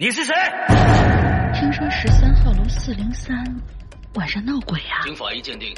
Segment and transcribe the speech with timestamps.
[0.00, 0.32] 你是谁？
[1.52, 3.36] 听说十三号楼四零三
[4.14, 5.02] 晚上闹鬼啊！
[5.02, 5.74] 经法医鉴定，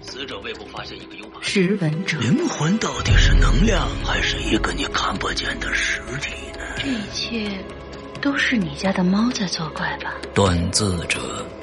[0.00, 1.42] 死者胃部发现一个 U 盘。
[1.42, 6.60] 识文者，灵魂到底是能量，还是一个你看不见的实体呢？
[6.78, 7.62] 这一切
[8.22, 10.14] 都是你家的猫在作怪吧？
[10.32, 11.20] 断字者，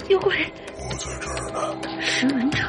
[0.07, 0.35] 有鬼！
[0.75, 1.99] 我在这儿呢。
[1.99, 2.59] 识文者，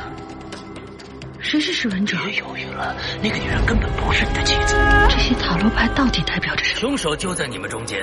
[1.39, 2.17] 谁是识文者？
[2.25, 4.75] 别犹豫了，那个女人根本不是你的妻子。
[5.11, 6.81] 这些塔罗牌到底代表着什么？
[6.81, 8.03] 凶手就在你们中间，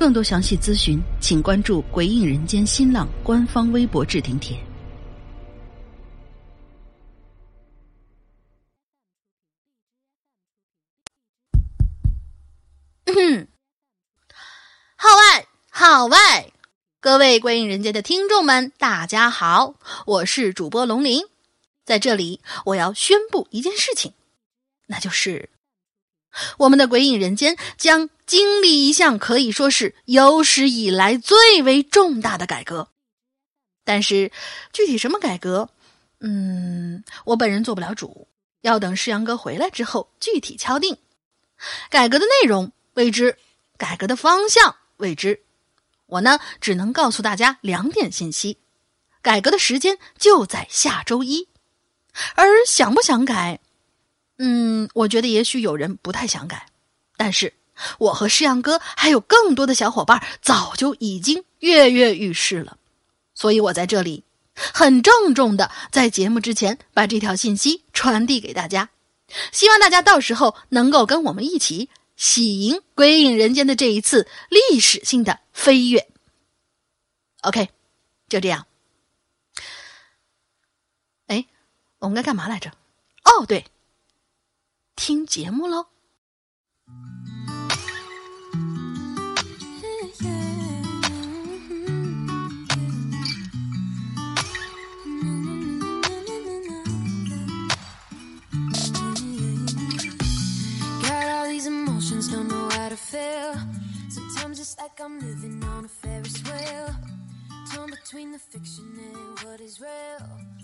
[0.00, 4.56] 更多详细咨询，请关注鬼影人间新浪官方微博置顶帖。
[14.96, 16.50] 号外，号外！
[16.98, 19.74] 各位鬼影人间的听众们，大家好，
[20.06, 21.26] 我是主播龙鳞。
[21.84, 24.14] 在这里，我要宣布一件事情，
[24.86, 25.50] 那就是
[26.56, 32.86] 我们的鬼影人间将经历一项可以说是有史以来最为重大的改革。
[33.82, 34.30] 但是
[34.72, 35.68] 具体什么改革，
[36.20, 38.28] 嗯，我本人做不了主，
[38.60, 40.96] 要等世阳哥回来之后具体敲定。
[41.90, 43.36] 改革的内容未知，
[43.76, 45.42] 改革的方向未知，
[46.06, 48.58] 我呢只能告诉大家两点信息：
[49.22, 51.48] 改革的时间就在下周一。
[52.36, 53.58] 而想不想改？
[54.38, 56.68] 嗯，我觉得也许有人不太想改，
[57.16, 57.52] 但是
[57.98, 62.76] 我和诗阳哥还有更多的小伙伴早就已经跃跃欲试了，
[63.34, 64.24] 所以我在这里
[64.54, 68.90] 很郑重的在节目之前把这条信息传递给大家，
[69.52, 76.08] 希望大家到时候能够跟我们一起喜迎归隐人间的这一次历史性的飞跃。
[77.42, 77.70] OK，
[78.28, 78.66] 就这样。
[81.26, 81.46] 哎
[82.00, 82.70] 我们该干嘛来着？
[83.24, 83.66] 哦，对，
[84.96, 85.89] 听节目喽。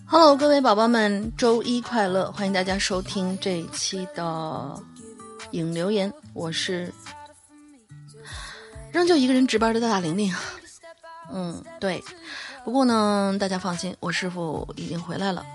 [0.08, 2.32] Hello，各位宝宝们，周一快乐！
[2.32, 4.82] 欢迎大家收听这一期的
[5.52, 6.92] 影留言，我是
[8.90, 10.34] 仍旧一个人值班的大大玲玲。
[11.32, 12.02] 嗯，对。
[12.64, 15.46] 不过呢，大家放心，我师傅已经回来了，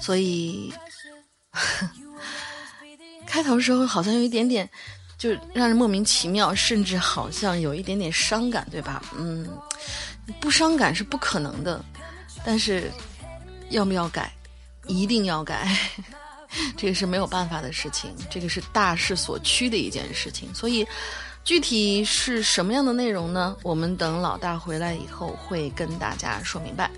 [0.00, 0.72] 所以
[3.26, 4.70] 开头时候好像有一点点，
[5.20, 9.00] 就让人莫名其妙，甚至好像有一点点伤感，对吧？
[9.16, 9.48] 嗯，
[10.40, 11.80] 不伤感是不可能的，
[12.44, 12.90] 但是。
[13.70, 14.32] 要不要改？
[14.88, 15.64] 一定要改，
[16.76, 20.52] 这个是没有办法的事情，这个是大势所趋的一件事情。
[20.52, 20.84] 所以，
[21.44, 23.56] 具体是什么样的内容呢？
[23.62, 26.90] 我们等老大回来以后会跟大家说明白。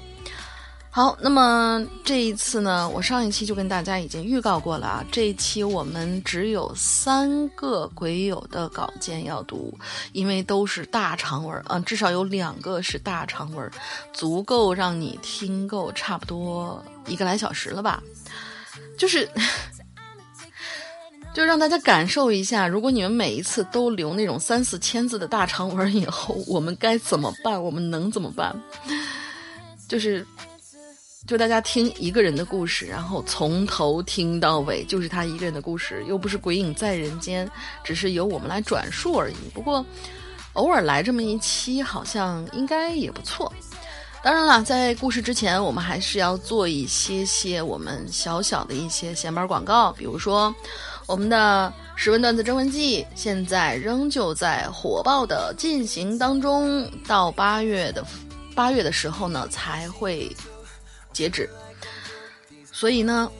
[0.94, 5.04] 好，那么这一次呢，我上一期就跟大家已经预告过了啊。
[5.10, 9.72] 这一期我们只有三个鬼友的稿件要读，
[10.12, 13.70] 因为都是大长文啊，至少有两个是大长文，
[14.12, 18.02] 足够让你听够差不多一个来小时了吧。
[18.98, 19.26] 就是，
[21.32, 27.64] 就让大家感受一下，如果你们每一次都留那种三四千字的大长文以后，我们该怎么办？
[27.64, 28.54] 我们能怎么办？
[29.88, 30.26] 就是。
[31.26, 37.48] 就大家听一个人的故事，然后从头听到尾，就是他一个人的故事，又不是鬼影在人间，
[37.84, 39.36] 只是由我们来转述而已。
[39.54, 39.84] 不过
[40.54, 43.52] 偶尔来这么一期，好像应该也不错。
[44.22, 50.54] 当然了，在故事之前，我们还是要做一些些我们小小的一些闲板广告，比如说
[51.06, 58.04] 我们的十文段子征文季，现在仍旧在火爆的进行当中，到八月的
[58.54, 60.30] 八月的时候呢才会
[61.12, 61.48] 截止，
[62.72, 63.30] 所以呢，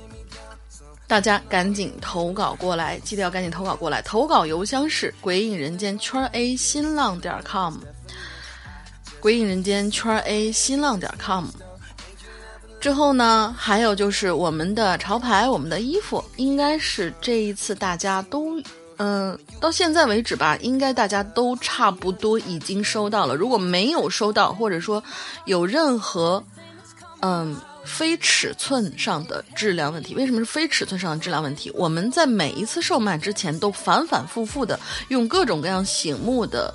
[1.06, 7.76] 大家赶紧投稿过来，记得要赶紧投稿过来，投稿邮箱是鬼影人间圈 A 新浪点 com。
[9.20, 11.44] 鬼影人间圈 A 新浪点 com，
[12.80, 18.60] 之后呢，还有就是我们的潮牌，我们的衣服，应该是这一次大家都，
[18.96, 23.36] 嗯，到现在为止吧，应该大家都差不多已经收到了。
[23.36, 25.00] 如果没有收到，或者说
[25.44, 26.42] 有任何，
[27.22, 31.70] 嗯，非尺寸上的质量问题，为什么是非尺寸上的质量问题？
[31.74, 34.78] 我们在每一次售卖之前都反反复复的
[35.08, 36.74] 用各种各样醒目的。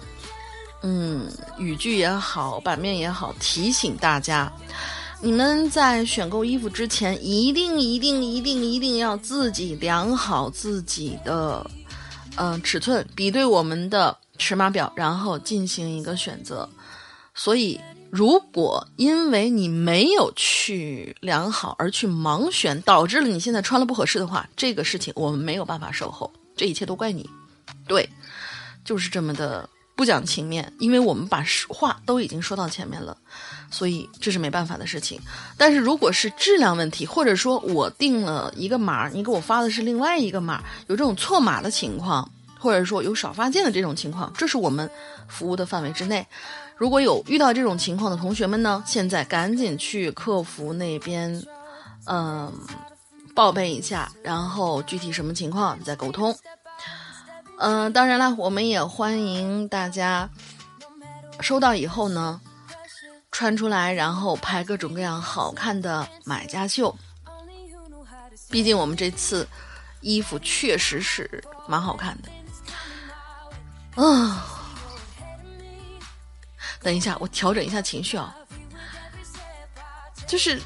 [0.83, 1.27] 嗯，
[1.57, 4.51] 语句也好，版面也好，提醒大家，
[5.19, 11.69] 你们在选购衣服之前，一定一定一定一定要自己量好自己的，
[12.35, 16.69] 嗯，尺寸，比对我们的尺码表，然后进行一个选择。
[17.33, 17.79] 所以，
[18.17, 27.29] 如果因为你没有去量好而去盲选，导致了你现在穿了不合适的话，这个事情我们没有办法售后，这一切都怪你。
[27.87, 28.09] 对，
[28.83, 29.69] 就是这么的。
[29.95, 33.17] 不讲情面，因为我们把话都已经说到前面了，
[33.71, 35.19] 所以这是没办法的事情。
[35.57, 44.87] 但是如果是质量问题，或者说我定了一个码，你给我发的是另外一个码，有这种错码的情况，或者说有少发件的这种情况，这是我们
[45.27, 46.27] 服务的范围之内。
[46.77, 51.43] 如果有遇到这种情况的同学们呢，现在赶紧去客服那边，
[52.05, 52.53] 嗯，
[53.33, 56.37] 报备一下，然后具体什么情况再沟通。
[57.59, 60.29] 嗯，当然了，我们也欢迎大家
[61.39, 62.39] 收到以后呢，
[63.31, 66.95] 穿出来，然后拍各种各样好看的买家秀。
[68.51, 69.47] 毕竟我们这次
[70.01, 72.29] 衣服确实是蛮好看的。
[74.01, 74.56] 啊，
[76.81, 78.35] 等一下，我调整一下情绪啊，
[80.27, 80.59] 就是，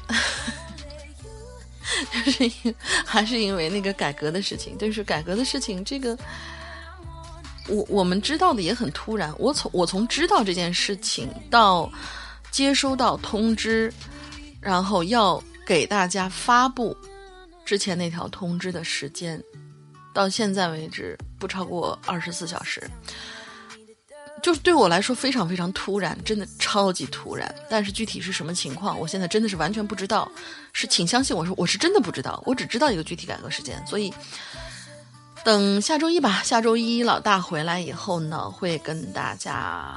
[2.24, 2.74] 就是因
[3.04, 6.16] 还是因为那个改革的事情，就是改革的事情，这个。
[7.68, 11.88] 我我们知道的也很突然，我从我从知道这件事情到
[12.50, 13.90] 接收到通知，
[14.60, 16.94] 然后要给大家发布
[17.64, 19.40] 之前那条通知的时间，
[20.12, 22.82] 到现在为止不超过二十四小时，
[24.42, 27.54] 就是对我来说非常非常突然，真的超级突然。
[27.70, 30.30] 但是具体是什么情况，我现在真的是完全不知道。
[30.72, 34.12] 是，请相信我说我是真的不知道，我只知道一个具体改革时间，所以。
[35.44, 39.92] 等下周一吧，下周一老大回来以后呢，会跟大家，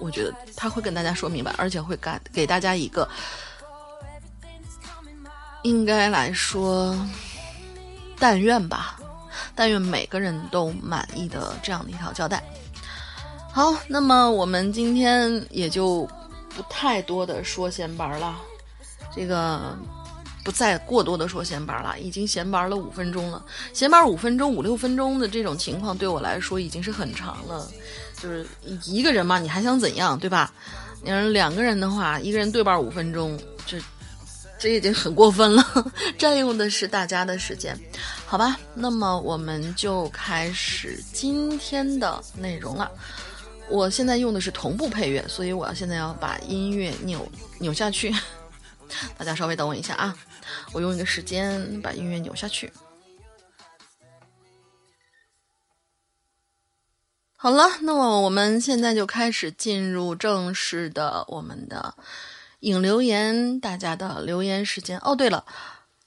[0.00, 3.08] 我觉得他会跟大家说明白，而且会给给大家一个，
[5.62, 6.98] 应该来说，
[8.18, 8.98] 但愿吧，
[9.54, 12.42] 但愿每个人都满意的这样的一条交代。
[13.52, 16.08] 好，那么我们今天也就
[16.54, 18.36] 不太多的说闲白了，
[19.14, 19.76] 这个。
[20.42, 23.44] 不再过多的说闲班了，已经闲班了五分钟了。
[23.74, 27.70] 闲班五分钟、五六分钟的这种情况，对我来说已经是很长了。
[28.18, 28.46] 就是
[28.86, 30.50] 一个人嘛，你还想怎样，对吧？
[31.02, 33.78] 你要是两个人的话，一个人对半五分钟，这
[34.58, 35.62] 这已经很过分了，
[36.16, 37.78] 占用的是大家的时间，
[38.24, 38.58] 好吧？
[38.74, 42.90] 那么我们就开始今天的内容了。
[43.70, 47.26] 我现在用的是同步配乐，所以我要现在要把音乐扭
[47.60, 48.12] 扭下去，
[49.16, 50.16] 大家稍微等我一下啊。
[50.72, 52.72] 我用一个时间把音乐扭下去。
[57.36, 61.94] 好了，那么我们现在就开始进入正式的我们的
[62.60, 64.98] 影留言，大家的留言时间。
[64.98, 65.46] 哦，对了，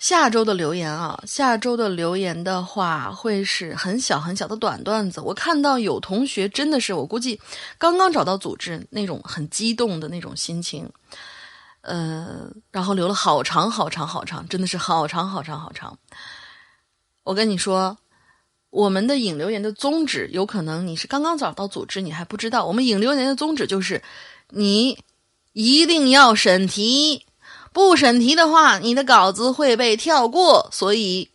[0.04, 5.22] 下周的留言啊，下周的留言的话会是很小很小的短段子。
[5.22, 7.40] 我看到有同学真的是，我估计
[7.78, 10.86] 刚刚找到组织那种很激动的那种心情。
[11.84, 15.98] 呃，然后留了好长好长好长，真的是好长好长好长。
[17.24, 17.98] 我跟你说，
[18.72, 22.66] 我们的引留言的宗旨，有可能你是刚刚找到组织，你还不知道。
[22.66, 24.04] 我们引留言的宗旨就是，
[24.50, 25.02] 你
[25.54, 27.26] 一定要审题，
[27.74, 30.70] 不审题的话，你的稿子会被跳过。
[30.72, 31.32] 所以，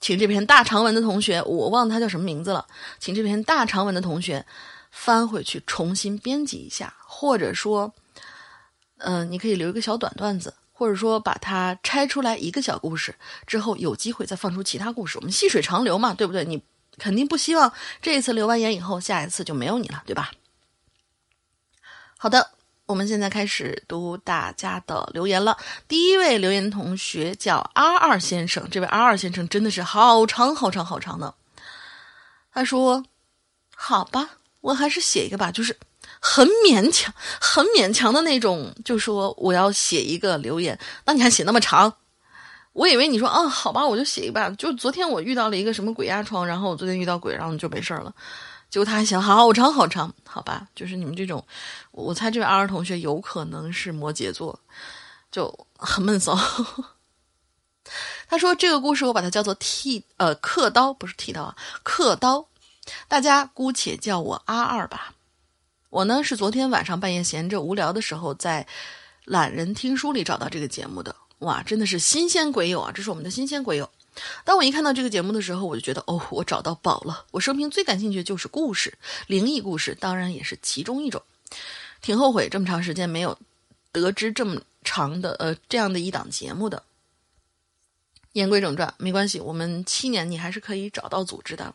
[0.00, 2.66] 请这篇大长文的同学，我忘了他叫什么名字了，
[2.98, 4.44] 请这篇大长文的同学
[4.90, 7.94] 翻回去重新编辑一下，或者说。
[8.98, 13.14] 嗯，你可以留一个小短段子，或者说把它拆出来一个小故事
[13.46, 16.46] 之后，有机会再放出其他故事，我们细水长流嘛，对不对？
[16.46, 16.62] 你
[16.96, 20.30] 肯定不希望这一次留完言以后，下一次就没有你了，对吧？
[22.16, 22.52] 好的，
[22.86, 25.58] 我们现在开始读大家的留言了。
[25.88, 31.34] 第一位留言同学叫 R 二先生，这位 R 二先生真的是好长好长好长的。
[32.52, 33.04] 他说
[33.74, 35.76] ：“好吧，我还是写一个吧，就是
[36.20, 38.72] 很勉强、很勉强的那种。
[38.84, 41.92] 就说我要写一个留言，那你还写那么长？
[42.72, 44.48] 我以为你说啊，好吧，我就写一个吧。
[44.50, 48.14] 就昨天我遇到了一个什么鬼压床，然后我昨天遇到鬼，然后就没事了。
[48.68, 51.46] 结果他还写好长好长，好吧，就是你们这种，
[51.92, 54.58] 我猜这位 R 同学有可能是摩羯座，
[55.30, 56.38] 就很闷骚。
[58.28, 62.48] 他说这个故事我把它叫做剃呃刻刀，不是剃刀啊，刻刀。
[63.08, 65.14] 大家姑且叫我阿二吧。
[65.90, 68.66] 我呢是昨天晚上半夜闲着无聊的时候，在
[69.24, 71.14] 懒人听书里找到这个节目的。
[71.38, 72.92] 哇，真的是新鲜鬼友啊！
[72.92, 73.88] 这是我们的新鲜鬼友。
[74.44, 77.26] 当我一看到这个节目的时候，我就觉得哦，我找到宝了。
[77.32, 78.96] 我生平最感兴趣的就是故事，
[79.26, 81.22] 灵异故事当然也是其中一种。
[82.00, 83.38] 挺后悔这么长时间没有
[83.92, 86.82] 得知这么长的呃这样的一档节目的。
[88.32, 91.74] 言归正传，没关系，我们七年你还是可以找到组织的。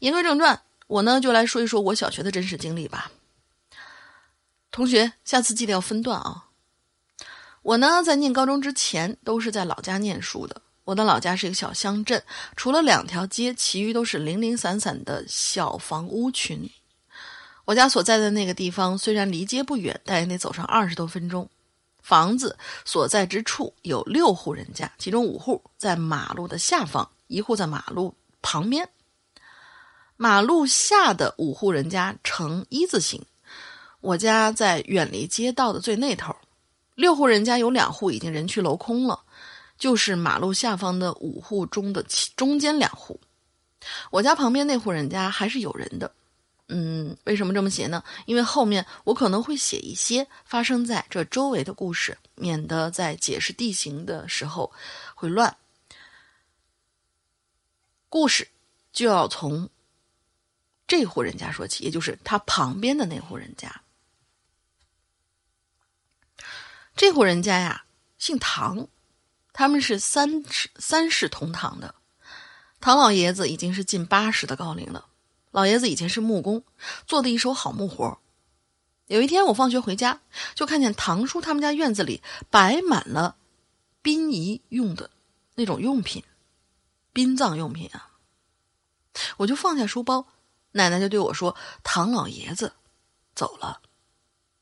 [0.00, 3.12] 言归正传，我呢就来说一说我小学的真实经历吧。
[4.70, 6.46] 同学，下次记得要分段啊。
[7.62, 10.62] 我呢在念高中之前都是在老家念书的。
[10.88, 12.22] 我的老家是一个小乡镇，
[12.56, 16.66] 除了两条街，其余都是零零散散的小房屋群。
[17.66, 21.46] 我家所在的那个地方虽然离街不远，但也得走上二十多分钟。
[22.00, 28.88] 房子所在之处有六户人家，其中五户在马路的下方，一户在马路旁边。
[30.16, 33.22] 马路下的五户人家呈一字形，
[34.00, 36.34] 我家在远离街道的最那头。
[36.94, 39.20] 六户人家有两户已经人去楼空了，
[39.78, 42.02] 就是马路下方的五户中的
[42.36, 43.20] 中间两户。
[44.10, 46.12] 我家旁边那户人家还是有人的。
[46.70, 48.04] 嗯，为什么这么写呢？
[48.26, 54.70] 因为后面我可能会写一些发生在这周围的故事，免得在解释地形的时候
[55.14, 55.56] 会乱。
[58.10, 58.46] 故事
[58.92, 59.70] 就要从
[60.86, 63.80] 这户人家说起，也就是他旁边的那户人家。
[66.94, 67.84] 这户人家呀，
[68.18, 68.86] 姓唐，
[69.58, 71.96] 他们是三世三世同堂的。
[72.78, 75.08] 唐老爷子已经是近八十的高龄了。
[75.50, 76.62] 老爷子以前是木工，
[77.08, 78.20] 做的一手好木活。
[79.08, 80.20] 有一天我放学回家，
[80.54, 83.34] 就看见唐叔他们家院子里摆满了
[84.00, 85.10] 殡仪用的
[85.56, 86.22] 那种用品，
[87.12, 88.10] 殡葬用品啊。
[89.38, 90.28] 我就放下书包，
[90.70, 92.74] 奶奶就对我说：“唐老爷子
[93.34, 93.82] 走了，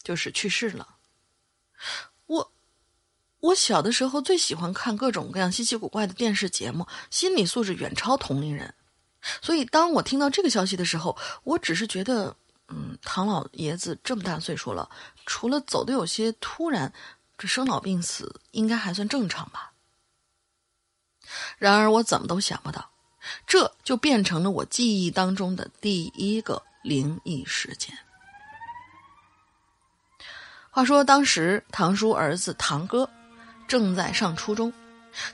[0.02, 0.96] 就是去世了。”
[3.40, 8.74] 我小的时候最喜欢看各种各样稀奇古怪的电视节目，心理素质远超同龄人。
[9.42, 12.34] 所以，当我听到这个消息的时候，我只是觉得，
[12.68, 14.88] 嗯，唐老爷子这么大岁数了，
[15.26, 16.92] 除了走的有些突然，
[17.36, 19.72] 这生老病死应该还算正常吧。
[21.58, 22.88] 然而，我怎么都想不到，
[23.46, 27.96] 这就变成了我记忆当中的第一个灵异事件。
[30.70, 33.08] 话说，当时唐叔儿子唐哥
[33.66, 34.72] 正在上初中，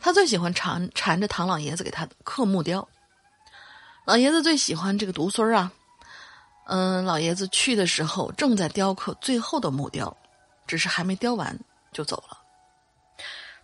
[0.01, 2.87] 他最喜欢缠缠着唐老爷子给他刻木雕。
[4.05, 5.73] 老爷子最喜欢这个独孙儿啊，
[6.67, 10.17] 嗯，老爷子去的时候正在雕刻最后的木雕，
[10.67, 11.59] 只是还没雕完
[11.93, 12.39] 就走了。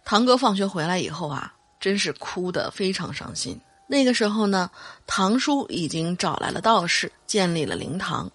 [0.05, 3.61] 堂哥放学回来以后啊，真是哭得非常伤心。
[3.87, 4.71] 那个时候呢，
[5.07, 8.31] 堂叔已经找来了道士，建立了灵堂。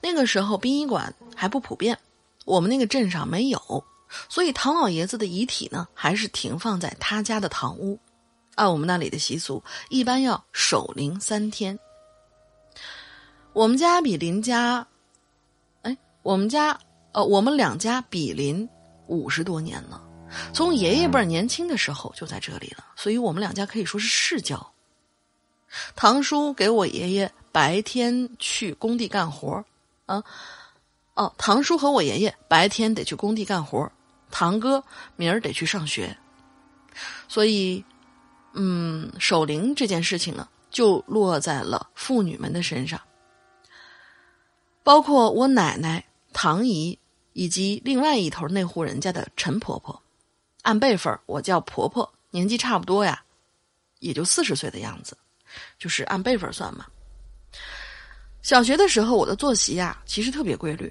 [0.00, 1.98] 那个时候殡仪馆还不普遍，
[2.44, 3.84] 我们那个镇上没有，
[4.28, 7.98] 所以唐老爷子的遗体呢，还是停放在他家的堂屋。
[8.54, 11.78] 按我们那里的习俗，一般要守灵三天。
[13.52, 14.86] 我们家比邻家，
[15.82, 16.78] 哎，我们家，
[17.12, 18.68] 呃，我们两家比邻
[19.08, 20.02] 五十多年了，
[20.54, 24.72] 从爷爷辈年轻的时候就在这里了，所以我们两家可以说是世交。
[25.94, 29.62] 堂叔给我爷爷白天去工地干活
[30.06, 30.24] 啊，
[31.14, 33.90] 哦，堂叔和我爷爷白天得去工地干活
[34.38, 34.84] 堂哥
[35.16, 36.14] 明儿得去上学，
[37.26, 37.82] 所以。
[38.58, 42.98] 嗯，守灵这件事情呢，就落在了妇女们的身上，
[44.82, 46.02] 包括我奶奶
[46.32, 46.98] 唐姨
[47.34, 50.02] 以及另外一头那户人家的陈婆婆。
[50.62, 53.22] 按辈分，我叫婆婆，年纪差不多呀，
[53.98, 55.14] 也就四十岁的样子，
[55.78, 56.86] 就是按辈分算嘛。
[58.40, 60.90] 小学的时候，我的作息呀，其实特别规律，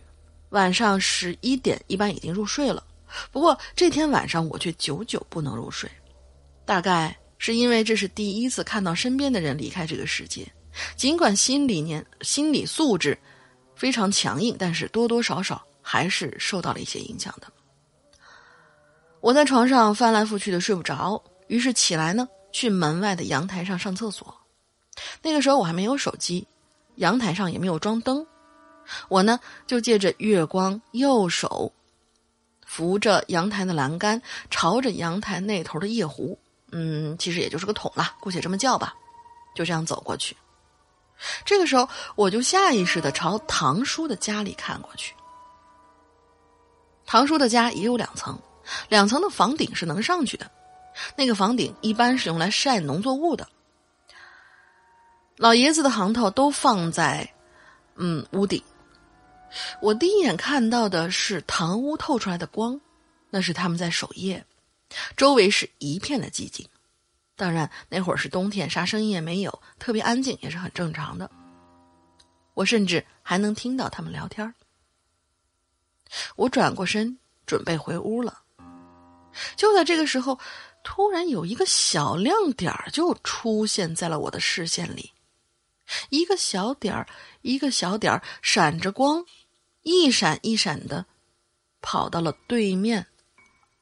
[0.50, 2.84] 晚上十一点一般已经入睡了，
[3.32, 5.90] 不过这天晚上我却久久不能入睡，
[6.66, 10.46] 大概是因为这是第一次看到身边的人离开这个世界。
[10.98, 13.18] 尽管心理年心理素质
[13.76, 17.48] 非常强硬，但是多多少少还是受到了一些影响的。
[19.22, 24.36] 我在床上翻来覆去的睡不着，于是起来呢，去门外的阳台上上厕所。
[25.22, 26.46] 那个时候我还没有手机，
[26.96, 28.26] 阳台上也没有装灯，
[29.08, 31.72] 我呢就借着月光，右手
[32.76, 36.38] 扶着阳台的栏杆，朝着阳台那头的夜壶，
[36.74, 38.94] 嗯，其实也就是个桶啦，姑且这么叫吧，
[39.56, 40.36] 就这样走过去。
[41.46, 45.16] 这个时候，我就下意识的朝堂叔的家里看过去。
[47.06, 48.38] 堂叔的家也有两层，
[48.90, 50.52] 两层的房顶是能上去的。
[51.16, 53.48] 那个房顶一般是用来晒农作物的。
[55.38, 57.32] 老爷子的行头都放在，
[57.96, 58.62] 嗯，屋顶。
[59.82, 62.80] 我第一眼看到的是堂屋透出来的光，
[63.30, 64.46] 那是他们在守夜。
[65.18, 66.68] 周围是一片的寂静。
[67.36, 71.30] 当然，那会儿是冬天，啥声音也没有，特别安静，也是很正常的。
[72.54, 74.54] 我甚至还能听到他们聊天。
[76.38, 78.42] 我转过身准备回屋了，
[79.58, 80.40] 就在这个时候，
[80.84, 85.12] 突然有一个小亮点就出现在了我的视线里，
[86.10, 87.06] 一个小点儿，
[87.42, 89.26] 一个小点儿，闪着光，
[89.86, 91.06] 一闪一闪的，
[91.80, 93.06] 跑到了对面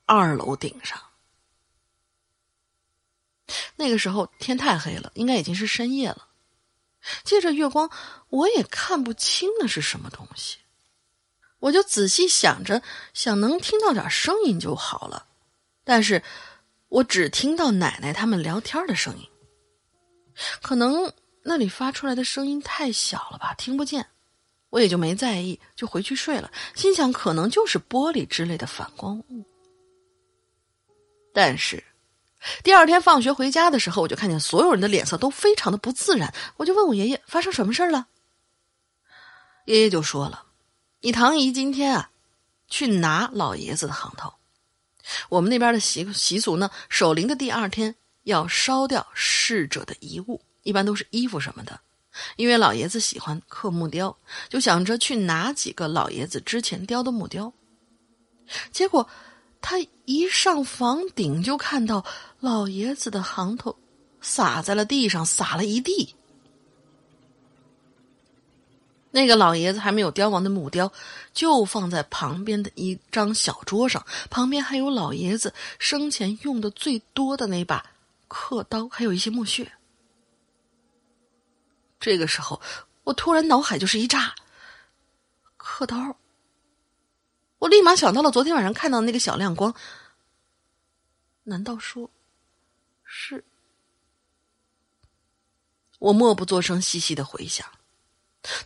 [0.06, 1.02] 二楼顶上。
[3.78, 6.28] 那个时候天太黑了，应该已经是深夜了。
[7.24, 7.90] 借着月光，
[8.28, 10.58] 我也看不清那是什么东西。
[11.60, 12.82] 我就仔细想着，
[13.14, 15.28] 想能听到点声音就好了。
[15.86, 16.22] 但是，
[16.90, 19.30] 我只听到奶奶他们聊天的声音。
[20.62, 24.06] 可能那里发出来的声音太小了吧，听不见。
[24.74, 26.51] 我也就没在意，就回去睡了。
[26.74, 29.46] 心想，可能就是玻璃之类的反光物。
[31.32, 31.84] 但是。
[32.62, 36.34] 第二天放学回家的时候，我就看见所有人的脸色都非常的不自然。
[36.58, 38.08] 我就问我爷爷发生什么事了。
[39.65, 40.43] 爷爷就说了
[41.02, 42.10] ：“你堂姨今天啊，
[42.67, 44.34] 去拿老爷子的行头。
[45.30, 51.80] 我们那边的习习俗呢，守灵的第二天要烧掉逝者的遗物，一般都是衣服什么的。
[52.36, 54.17] 因为老爷子喜欢刻木雕，
[54.49, 57.54] 就想着去拿几个老爷子之前雕的木雕。
[58.71, 59.08] 结果。”
[59.65, 62.04] 他一上房顶就看到
[62.41, 63.73] 老爷子的行头
[64.19, 66.13] 洒在了地上，洒了一地。
[69.12, 70.91] 那个老爷子还没有雕完的木雕
[71.34, 77.86] 就放在旁边的一张小桌上，旁边还有老爷子生前用的最多的那把
[78.28, 79.71] 刻刀，还有一些木屑。
[82.04, 82.60] 这个时候，
[83.06, 84.36] 我突然脑海就是一炸，
[85.56, 86.18] 刻刀。
[87.60, 89.74] 我立马想到了昨天晚上看到的那个小亮光，
[91.44, 92.10] 难道说，
[93.06, 93.46] 是？
[96.00, 97.66] 我默不作声，细细的回想。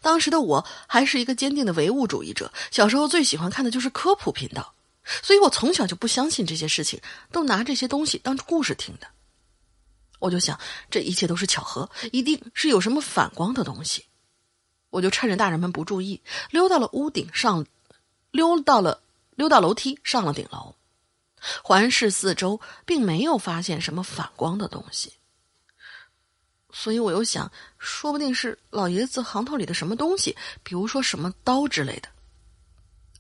[0.02, 4.74] 当时的我还是一个坚定的唯物主义者，小时候最喜欢看的就是科普频道，
[5.22, 7.00] 所以我从小就不相信这些事情，
[7.32, 9.08] 都拿这些东西当故事听的。
[10.20, 14.06] 我就想，这一切都是巧合，一定是有什么反光的东西。
[14.90, 17.66] 我就趁着大人们不注意，溜到了屋顶上。
[18.32, 19.02] 溜到了，
[19.36, 20.76] 溜到楼梯，上了顶楼，
[21.64, 25.14] 环视四周，并没有发现什么反光的东西。
[26.72, 27.50] 所以我又想，
[27.80, 32.10] 说不定是老爷子行头里的什么东西，比如说什么刀之类的。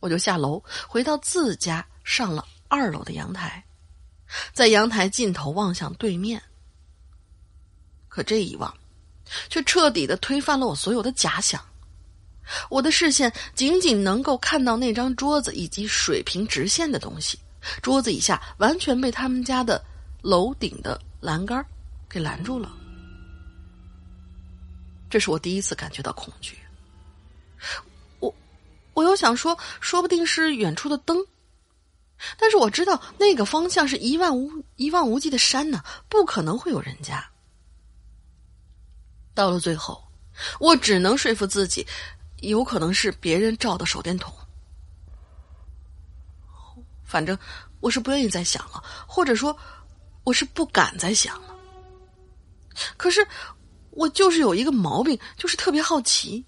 [0.01, 3.65] 我就下楼，回到自家，上了二楼的阳台，
[4.53, 6.43] 在阳台尽头望向对面。
[8.17, 8.73] 可这一望，
[9.47, 11.63] 却彻底的推翻了我所有的假想。
[12.67, 17.38] 我的视线仅仅能够看到那张桌子以及水平直线的东西，
[17.80, 19.86] 桌子以下完全被他们家的
[20.23, 21.63] 楼顶的栏杆
[22.10, 22.73] 给拦住了。
[25.12, 26.58] 这是我第一次感觉到恐惧。
[28.19, 28.34] 我，
[28.95, 31.23] 我又想说，说不定是远处的灯，
[32.39, 37.23] 但是我知道那个方向是一望无一望无际的山呢，不可能会有人家。
[39.38, 40.04] 到了最后，
[40.60, 41.86] 我只能说服自己。
[42.41, 44.32] 有可能是别人照的手电筒，
[47.04, 47.38] 反正
[47.80, 49.58] 我是不愿意再想了，或者说，
[50.23, 51.56] 我是不敢再想了。
[52.95, 53.28] 可是
[53.89, 56.45] 我就是有一个毛病，就是特别好奇。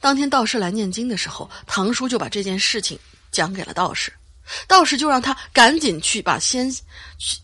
[0.00, 2.98] 当天道士来念经的时候，唐叔就把这件事情
[3.30, 4.10] 讲给了道士，
[4.66, 6.70] 道士就让他赶紧去把先
[7.18, 7.36] 去，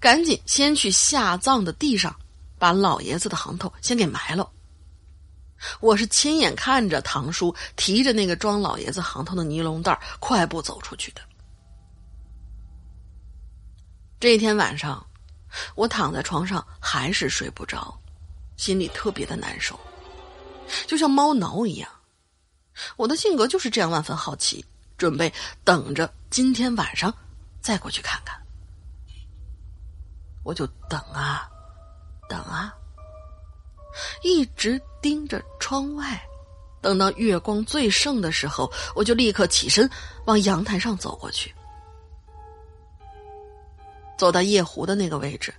[0.00, 2.14] 赶紧先去下葬的地上，
[2.60, 4.48] 把老爷子的行头先给埋了。
[5.80, 11.22] 我是亲眼看着唐叔提着那个装老爷子行头的尼龙袋快步走出去的。
[14.20, 15.04] 这一天晚上，
[15.74, 17.98] 我躺在床上还是睡不着，
[18.58, 19.80] 心里特别的难受，
[20.86, 21.90] 就像猫挠一样。
[22.96, 24.62] 我的性格就是这样，万分好奇，
[24.98, 25.32] 准备
[25.64, 27.14] 等着今天晚上
[27.62, 28.38] 再过去看看。
[30.42, 31.50] 我就等啊，
[32.30, 32.72] 等啊，
[34.22, 36.22] 一直盯着窗外，
[36.80, 39.90] 等到月光最盛的时候，我就立刻起身
[40.26, 41.52] 往阳台上走过去。
[44.16, 45.52] 走到夜壶的那个位置，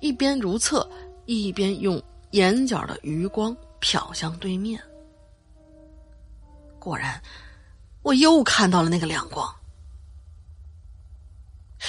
[0.00, 0.88] 一边如厕，
[1.26, 4.82] 一边用眼角的余光瞟向对面。
[6.78, 7.20] 果然，
[8.02, 9.54] 我又看到了那个亮光。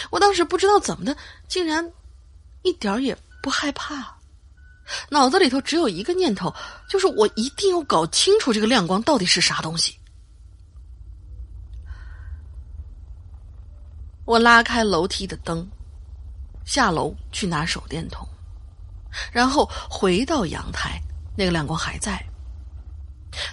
[0.09, 1.15] 我当时不知道怎么的，
[1.47, 1.93] 竟然
[2.63, 4.16] 一点也不害怕，
[5.09, 6.53] 脑子里头只有一个念头，
[6.89, 9.97] 就是我一定要搞清楚这个亮光到底是啥东西。
[14.25, 15.67] 我拉开楼梯的灯。
[16.65, 18.27] 下楼去拿手电筒，
[19.31, 21.01] 然后回到阳台，
[21.33, 22.21] 那个亮光还在。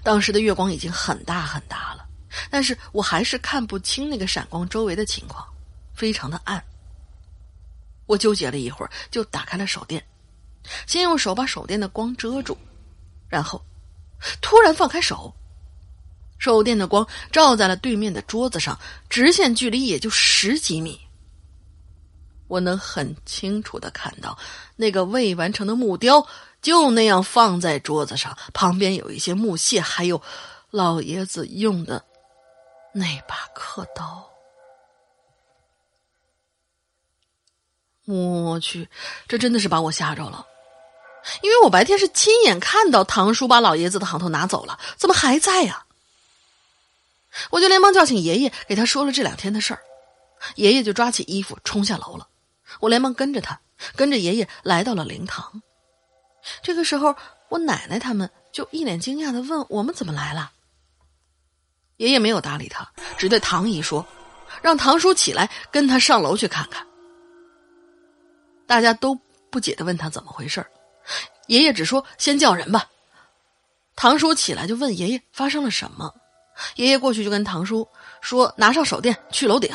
[0.02, 2.04] 当时的月光已经很大很大了，
[2.50, 5.46] 但是我还是看不清那个闪光周围的情况，
[5.94, 6.60] 非常的暗。
[8.06, 10.04] 我纠结了一会儿，就打开了手电，
[10.86, 12.56] 先用手把手电的光遮住，
[13.28, 13.62] 然后
[14.40, 15.34] 突然放开手，
[16.38, 21.00] 手电的光照在了对面的桌子上，直线距离也就十几米。
[22.46, 24.36] 我能很清楚的看到，
[24.76, 26.26] 那个未完成的木雕
[26.60, 30.20] 就那样放在桌子上，旁边有一些木屑，还有
[30.70, 32.04] 老爷子用的
[32.92, 34.30] 那把刻刀。
[38.06, 38.86] 我去，
[39.26, 40.46] 这真的是把我吓着了，
[41.42, 45.86] 因为我白天是亲眼看到唐叔把老爷子的行头拿走了，怎么还在呀？
[47.50, 49.80] 我就连忙叫醒爷爷，给他说了这两天的事儿，
[50.56, 52.28] 爷爷就抓起衣服冲下楼了。
[52.80, 53.60] 我连忙跟着他，
[53.96, 55.62] 跟着爷爷来到了灵堂。
[56.62, 57.16] 这个时候，
[57.48, 60.52] 我奶奶他们就一脸惊讶的问：“我们怎么来了？”
[61.96, 64.06] 爷爷没有搭理他，只对唐姨说
[64.60, 66.86] ：“让唐叔起来，跟他上楼去看看。”
[68.66, 69.18] 大家都
[69.50, 70.70] 不解的问他怎么回事儿
[71.46, 72.90] 爷爷只说：“先叫人吧。”
[73.96, 76.14] 唐叔起来就问爷爷发生了什么。
[76.76, 77.88] 爷爷过去就跟唐叔
[78.20, 79.70] 说：“拿上手电去楼顶。”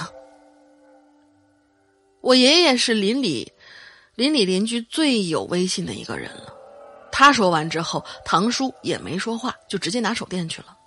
[2.22, 3.54] 我爷爷是邻里，
[4.16, 6.54] 邻里邻居最有威信的一个人了。
[7.12, 10.78] 他说完之后，堂叔也没说话，就直接拿手电去了。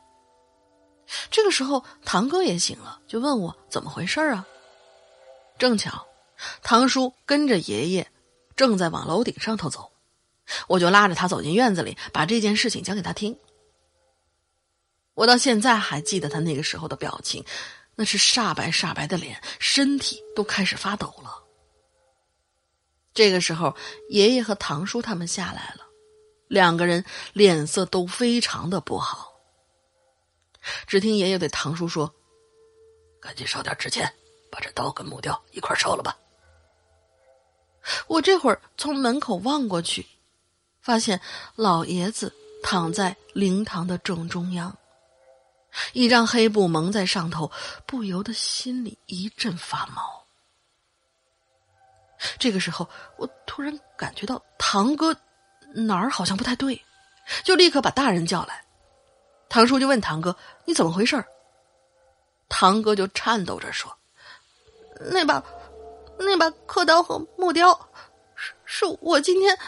[1.30, 4.46] 这个时候，堂哥也醒了，就问我怎么回事啊？
[5.58, 6.06] 正巧，
[6.62, 8.10] 堂叔跟着爷爷
[8.56, 9.91] 正在往楼顶上头走，
[10.68, 13.38] 我就拉着他走进院子里，把这件事情讲给他听。
[15.14, 17.44] 我到现在还记得他那个时候的表情。
[17.94, 21.44] 那是煞白煞白的脸，身体都开始发抖了。
[23.12, 23.76] 这个时候，
[24.08, 25.86] 爷爷和堂叔他们下来了，
[26.48, 29.34] 两个人脸色都非常的不好。
[30.86, 32.10] 只听爷爷对堂叔说
[33.20, 34.10] ：“赶紧烧点纸钱，
[34.50, 36.16] 把这刀跟木雕一块烧了吧。”
[38.08, 40.06] 我这会儿从门口望过去，
[40.82, 41.20] 发现
[41.54, 44.76] 老爷子躺在灵堂的正中央。
[45.94, 47.50] 一张黑布蒙在上头，
[47.86, 50.26] 不由得心里一阵发毛。
[52.38, 55.16] 这个时候，我突然感觉到堂哥
[55.74, 56.84] 哪儿好像不太对，
[57.42, 58.62] 就立刻把大人叫来。
[59.48, 61.24] 堂叔就问堂哥：“你怎么回事？”
[62.48, 63.96] 堂哥就颤抖着说
[65.10, 65.42] ：“那把
[66.18, 67.88] 那把刻刀和木雕，
[68.34, 69.58] 是是我今天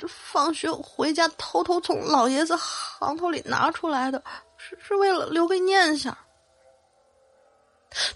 [0.00, 4.22] 这放学回家偷偷从老爷子行头里拿出来的。”
[4.56, 6.16] 是是为了留个念想。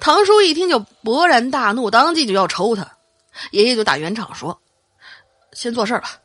[0.01, 2.97] 唐叔一听就勃然大怒，当即就要抽他。
[3.51, 4.61] 爷爷就打圆场说
[5.53, 6.21] ：“先做事吧。”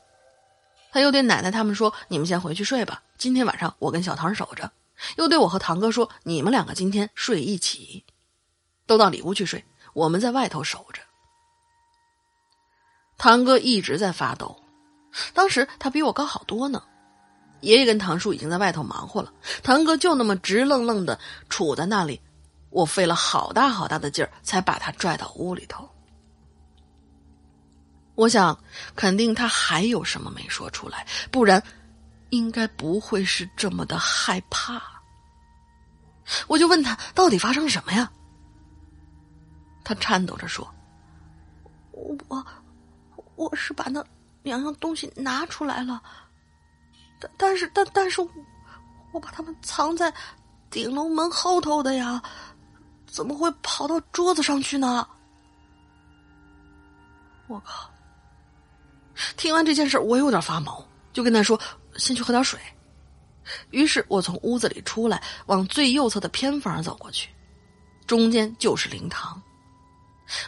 [0.91, 4.72] 他又对奶奶他们说：“你们先回去睡吧，今天晚上我跟小唐守着。”
[5.15, 8.04] 又对我和堂哥说：“你们两个今天睡一起，
[8.86, 11.02] 都到里屋去睡，我们在外头守着。”
[13.17, 14.62] 堂哥一直在发抖，
[15.34, 16.84] 当时他比我高好多呢。
[17.62, 21.19] 爷爷跟堂叔已经在外头忙活了，堂哥就那么直愣愣的
[21.50, 22.22] 杵在那里，
[22.69, 25.89] 我费了好大好大的劲儿才把他拽到屋里头。
[28.15, 28.58] 我想，
[28.95, 31.62] 肯定他还有什么没说出来，不然，
[32.30, 34.82] 应该不会是这么的害怕。
[36.48, 38.10] 我就问他到底发生了什么呀？
[39.84, 40.65] 他颤抖着说
[41.91, 42.45] ：“我，
[43.36, 44.02] 我是把那
[44.50, 46.02] 两样东西拿出来了。”
[47.22, 48.22] 但但是但但是，
[49.12, 50.14] 我把他们藏在
[50.70, 52.22] 顶楼门后头的呀，
[53.06, 55.08] 怎么会跑到桌子上去呢？
[57.48, 57.90] 我靠！
[59.36, 61.60] 听完这件事我有点发毛，就跟他说
[61.98, 62.60] ：“先去喝点水。”
[63.72, 67.30] 于是我从屋子里出来，往最右侧的偏房走过去，
[68.06, 69.42] 中间就是灵堂。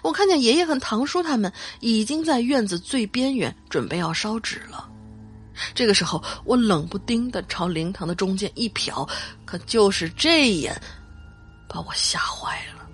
[0.01, 4.87] 我看见爷爷和堂叔他们已经在院子最边缘准备要烧纸了。
[5.73, 9.07] 这个时候，我冷不丁的朝灵堂的中间一瞟，
[9.45, 10.81] 可就是这一眼，
[11.67, 12.87] 把我吓坏了。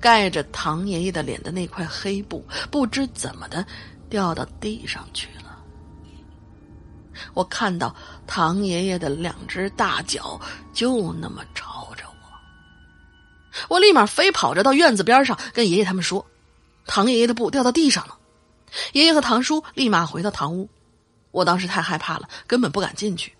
[0.00, 3.64] 盖着唐爷爷的脸的那块黑布，不知怎么的
[4.08, 5.58] 掉到地上去了。
[7.34, 7.94] 我看到
[8.26, 10.40] 唐爷爷的两只大脚
[10.72, 11.87] 就那么朝
[13.68, 16.24] 我，立马飞跑着到院子边上，跟爷爷他们说
[16.86, 18.16] ：“唐爷爷的布掉到地上了。”
[18.92, 20.68] 爷爷和唐叔立马回到堂屋，
[21.30, 23.34] 我当时太害怕了，根本不敢进去。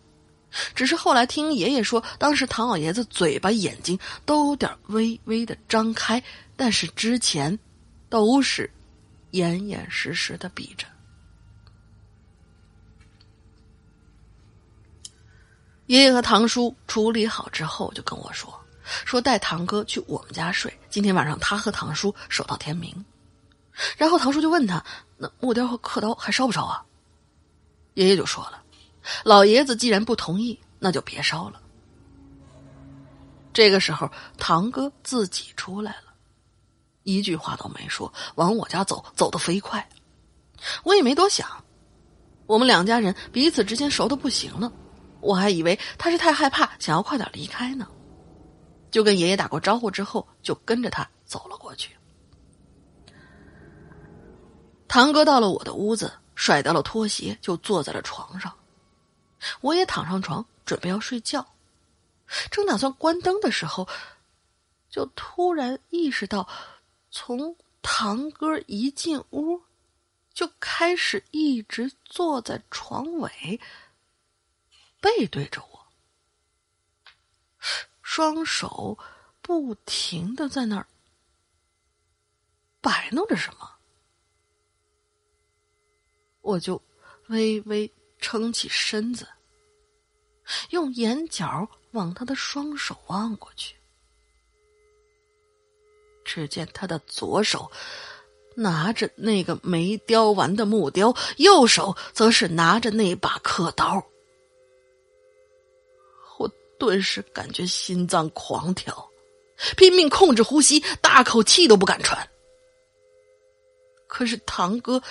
[0.74, 6.22] 只是后来听爷爷说，当时唐老爷子嘴巴、眼睛都有点微微的张开，
[6.56, 7.58] 但是之前
[8.08, 8.70] 都是
[9.32, 10.86] 严严实实的闭着。
[15.84, 18.58] 爷爷和堂叔处理好之后，就跟我说
[19.04, 23.04] ：“说带堂哥去我们家睡，今天晚上他和堂叔守到天明。”
[23.96, 24.84] 然后堂叔就问他
[25.16, 26.84] ：“那木雕和刻刀还烧不烧啊？”
[27.94, 28.62] 爷爷就说了
[29.24, 31.60] ：“老爷子既然不同意，那就别烧了。”
[33.52, 36.12] 这个时候，堂哥自己出来了，
[37.02, 39.88] 一句话都没说，往我家走，走得飞快。
[40.84, 41.64] 我也没多想，
[42.46, 44.72] 我们两家人彼此之间熟的不行了，
[45.20, 47.88] 我还以为他是太害怕，想要快点离开呢，
[48.90, 51.96] 就跟爷爷打过招呼之后，就跟着他走了过去。
[54.88, 58.52] 堂哥到了我的屋子，甩掉了拖鞋，就坐在了床上。
[59.60, 61.46] 我也躺上床，准备要睡觉。
[62.50, 63.86] 正打算关灯的时候，
[64.90, 66.48] 就突然意识到，
[67.10, 69.60] 从堂哥一进屋，
[70.32, 73.60] 就开始一直坐在床尾，
[75.00, 75.67] 背对着我，
[78.10, 78.96] 双手
[79.42, 80.86] 不停的在那儿
[82.80, 83.70] 摆弄着什么。
[86.40, 86.80] 我就
[87.26, 89.28] 微微撑起身子，
[90.70, 93.76] 用眼角往他的双手望过去。
[96.24, 97.70] 只见他的左手
[98.56, 104.02] 拿着那个没雕完的木雕，右手则是拿着那把刻刀。
[106.78, 109.08] 顿时感觉心脏狂跳，
[109.76, 112.28] 拼命控制呼吸，大口气都不敢喘。
[114.06, 115.02] 可是堂哥。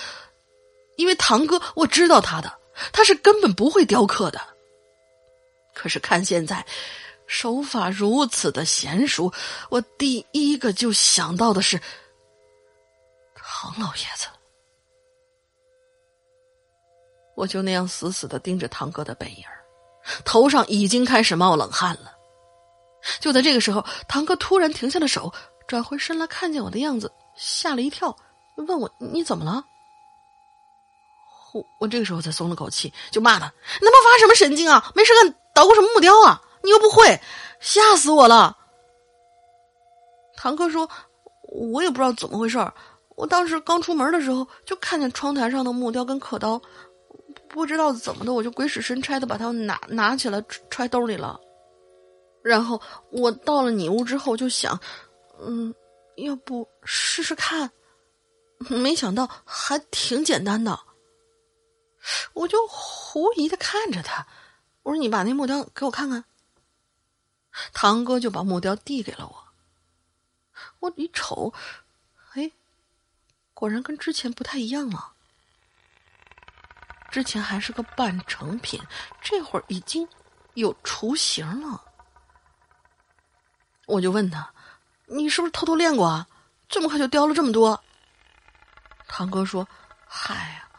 [0.98, 2.52] 因为堂哥，我知道他的，
[2.92, 4.42] 他是根本不会雕刻的。
[5.76, 6.66] 可是看现在，
[7.28, 9.32] 手法如此的娴熟，
[9.70, 11.80] 我第一个就想到的是
[13.36, 14.26] 唐老爷子。
[17.36, 19.44] 我就那样死死的盯着堂哥的背影
[20.26, 22.12] 头上已经开始冒冷汗了。
[23.20, 25.32] 就在这个时候，堂哥突然停下了手，
[25.68, 28.16] 转回身来看见我的样子，吓了一跳，
[28.56, 29.64] 问我：“你怎么了？”
[31.54, 33.46] 我我这个时候才松了口气，就骂他
[33.80, 34.92] ：“你他妈发什么神经啊？
[34.94, 36.42] 没事干捣鼓什么木雕啊？
[36.64, 37.20] 你又不会，
[37.60, 38.58] 吓死我了！”
[40.36, 40.90] 堂哥说
[41.72, 42.74] ：“我也不知道怎么回事儿
[43.16, 46.62] 我当时刚出门的时候就看见窗台上的木雕跟刻刀，
[47.50, 51.40] 不知道怎么的，我就鬼使神差的把它拿拿起来揣兜里了。
[52.44, 52.82] 然后
[53.12, 54.80] 我到了你屋之后就想，
[55.40, 55.74] 嗯，
[56.16, 57.72] 要不试试看？
[58.70, 60.80] 没想到还挺简单的。”
[62.34, 64.26] 我就狐疑的看着他，
[64.84, 66.24] 我说：“你把那木雕给我看看。”
[67.74, 69.44] 堂哥就把木雕递给了我。
[70.80, 71.54] 我一瞅，
[72.34, 72.52] 哎，
[73.54, 75.14] 果然跟之前不太一样了。
[77.18, 78.80] 之前还是个半成品，
[79.20, 80.08] 这会儿已经
[80.54, 81.84] 有雏形了。
[83.88, 84.48] 我就问他
[85.10, 86.28] ：“你是不是偷偷练过啊？
[86.70, 87.84] 这么快就雕了这么多？”
[89.10, 89.68] 堂哥说
[90.06, 90.70] ：“嗨呀。”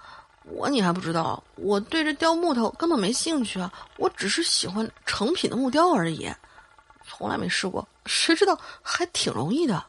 [0.47, 3.73] 我你还不知道，我对这雕木头根本没兴趣啊！
[3.97, 6.33] 我只是喜欢成品的木雕而已，
[7.05, 7.85] 从来没试过。
[8.07, 9.85] 谁知道还挺容易的。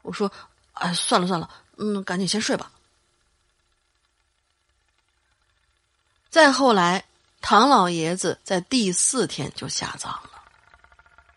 [0.00, 0.32] 我说
[0.72, 2.72] ：“哎，算了算了，嗯，赶紧先睡吧。”
[6.30, 7.04] 再后来，
[7.40, 10.30] 唐老爷子在第四天就下葬了。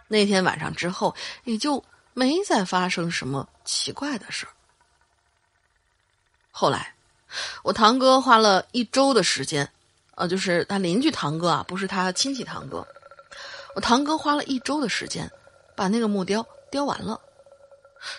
[0.08, 4.48] 那天晚上之后，也就没再发生什么奇怪的事
[6.52, 6.94] 后来。
[7.64, 9.72] 我堂哥花了一周的时间，
[10.16, 12.86] 呃，就是他邻居堂哥啊，不是他亲戚堂哥。
[13.74, 15.32] 我堂哥花了一周的时间，
[15.74, 17.22] 把那个木雕雕完了。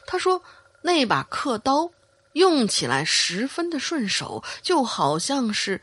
[0.07, 0.43] 他说
[0.81, 1.91] 那把刻刀
[2.33, 5.83] 用起来十分的顺手，就好像是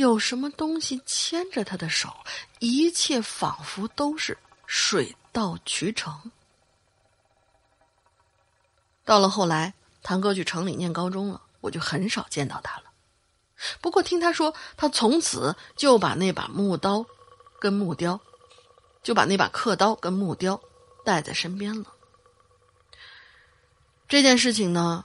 [0.00, 2.16] 有什么东西牵着他的手，
[2.58, 4.36] 一切仿佛都是
[4.66, 6.32] 水到渠成。
[9.04, 12.84] 到了后来，堂哥去城里念高中了，我就很少见到他了。
[13.82, 17.04] 不过听他说，他从此就把那把木刀
[17.58, 18.18] 跟木雕，
[19.02, 20.58] 就把那把刻刀跟木雕
[21.04, 21.92] 带在身边了。
[24.08, 25.04] 这件事情呢，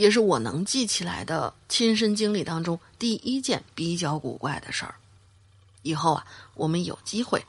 [0.00, 4.94] 也是我能记起来的亲身经历当中第一件比较古怪的事儿。
[5.82, 7.44] 以后啊，我们有机会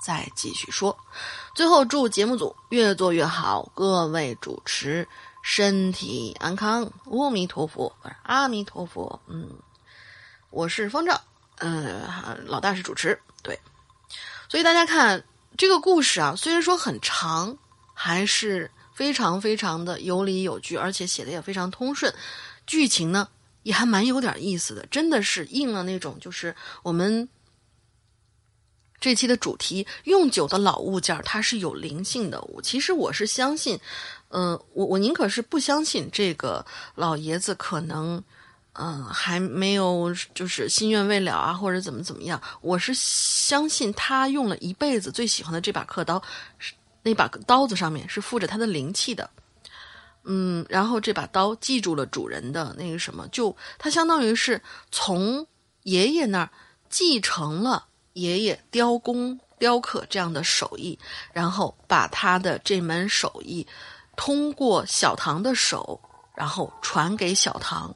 [0.00, 0.96] 再继续说。
[1.52, 5.08] 最后，祝节目组越做越好，各位主持
[5.42, 7.92] 身体安康，阿弥陀佛，
[8.22, 9.20] 阿弥陀佛。
[9.26, 9.50] 嗯。
[10.50, 11.20] 我是方丈，
[11.56, 12.06] 嗯，
[12.46, 13.58] 老大是主持，对，
[14.48, 15.24] 所以大家看
[15.58, 17.58] 这个故事啊，虽然说很长，
[17.92, 22.12] 还是非常非常的有理有据，而且写的也非常通顺，
[22.66, 23.28] 剧情呢
[23.62, 27.28] 也还蛮有点意思的，真的是应了那种就是我们
[28.98, 32.40] 这期的主题“用久的老物件它是有灵性的”。
[32.54, 33.78] 我其实我是相信，
[34.30, 38.24] 嗯，我我宁可是不相信这个老爷子可能。
[38.78, 42.38] 嗯，还没有就是心愿未了啊，或者怎么怎么样？
[42.60, 46.22] 我是相信他用了一辈子最喜欢的这把刻刀，
[47.06, 49.30] 那把刀子上面是附着他的灵气的。
[50.24, 55.46] 嗯，然后这把刀记住了主人的那个什么，就它相当于是从
[55.84, 56.50] 爷爷那儿
[56.90, 60.98] 继承了爷爷雕工雕刻这样的手艺，
[61.32, 63.64] 然后把他的这门手艺
[64.16, 66.00] 通过小唐的手，
[66.34, 67.94] 然后传给小唐。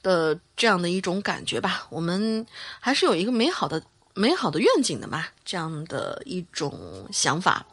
[0.00, 2.46] 的这样的一种感觉吧，我们
[2.78, 3.82] 还是有一个美好的、
[4.14, 7.66] 美好的愿景的嘛，这样的一种想法。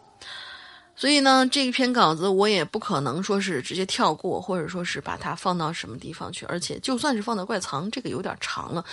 [0.96, 6.46] 所以呢，这一篇稿子我也不可能说是直接跳过，或者说是把它放到什么地方去。
[6.46, 8.84] 而且，就算是放到怪藏，这个有点长了。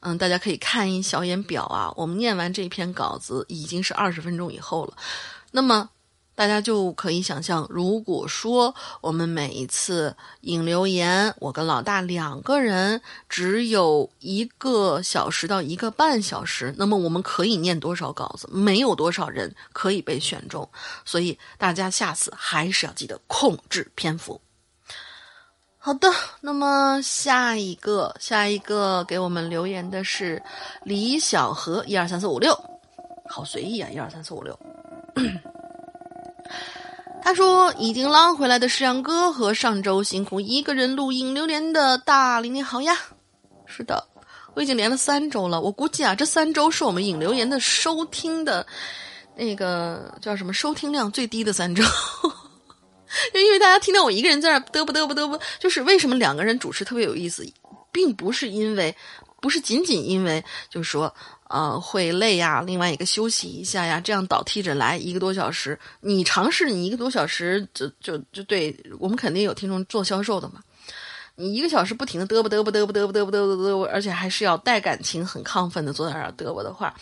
[0.00, 4.94] 嗯，大家可以看一小眼表啊，我们念完这篇稿子已经是二十分钟以后了。
[5.50, 5.88] 那么。
[6.34, 18.48] 大家就可以想象，如果说我们每一次引留言，我跟老大两个人只有一个小时到一个半小时，那么我们可以念多少稿子？
[18.50, 20.68] 没有多少人可以被选中，
[21.04, 24.40] 所以大家下次还是要记得控制篇幅。
[25.76, 26.08] 好的，
[26.40, 30.42] 那么下一个，下一个给我们留言的是
[30.84, 32.58] 李小河，一二三四五六，
[33.28, 34.58] 好随意啊，一二三四五六。
[37.24, 42.98] 他说：“已经捞回来的石阳哥和上周辛苦一个人录影留连的大林，你好呀！
[43.64, 44.04] 是的，
[44.54, 45.60] 我已经连了三周了。
[45.60, 48.66] 我估计啊，这三周是我们引留言的收听的，
[49.36, 51.84] 那个叫什么收听量最低的三周。
[53.32, 57.46] 就因为大家听到我一个人在那嘚啵嘚啵嘚啵，就是为什么两个人主持特别有意思，
[57.92, 58.96] 并不是因为，
[59.40, 61.14] 不是仅仅因为，就是说。”
[61.52, 65.78] 呃，会累呀，另外一个休息一下呀，这样倒替着来一个多小时。
[66.00, 70.62] 你尝试你一个多小时，就就就对我们肯定有听众做销售的嘛。
[71.34, 76.94] 你一个小时不停的嘚啵嘚啵嘚啵嘚啵嘚啵嘚啵嘚啵，而且还是要带感情、很亢奋的坐在那儿嘚啵的话，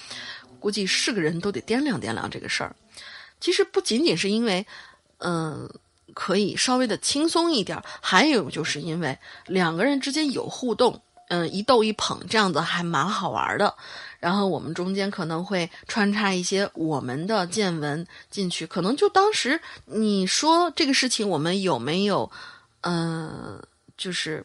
[0.58, 2.74] 估计是个人都得掂量掂量这个事儿。
[3.40, 4.66] 其实不仅仅是因为，
[5.18, 5.70] 嗯，
[6.12, 13.74] 可以稍微的轻松一点，还有就是因为两个人之间有互动，嗯，一逗一捧，这样子还蛮好玩的。
[14.20, 22.30] 然后我们中间可能会穿插一些我们的见闻进去，可能就当时你说这个事情，我们有没有，
[22.82, 23.60] 呃，
[23.96, 24.44] 就是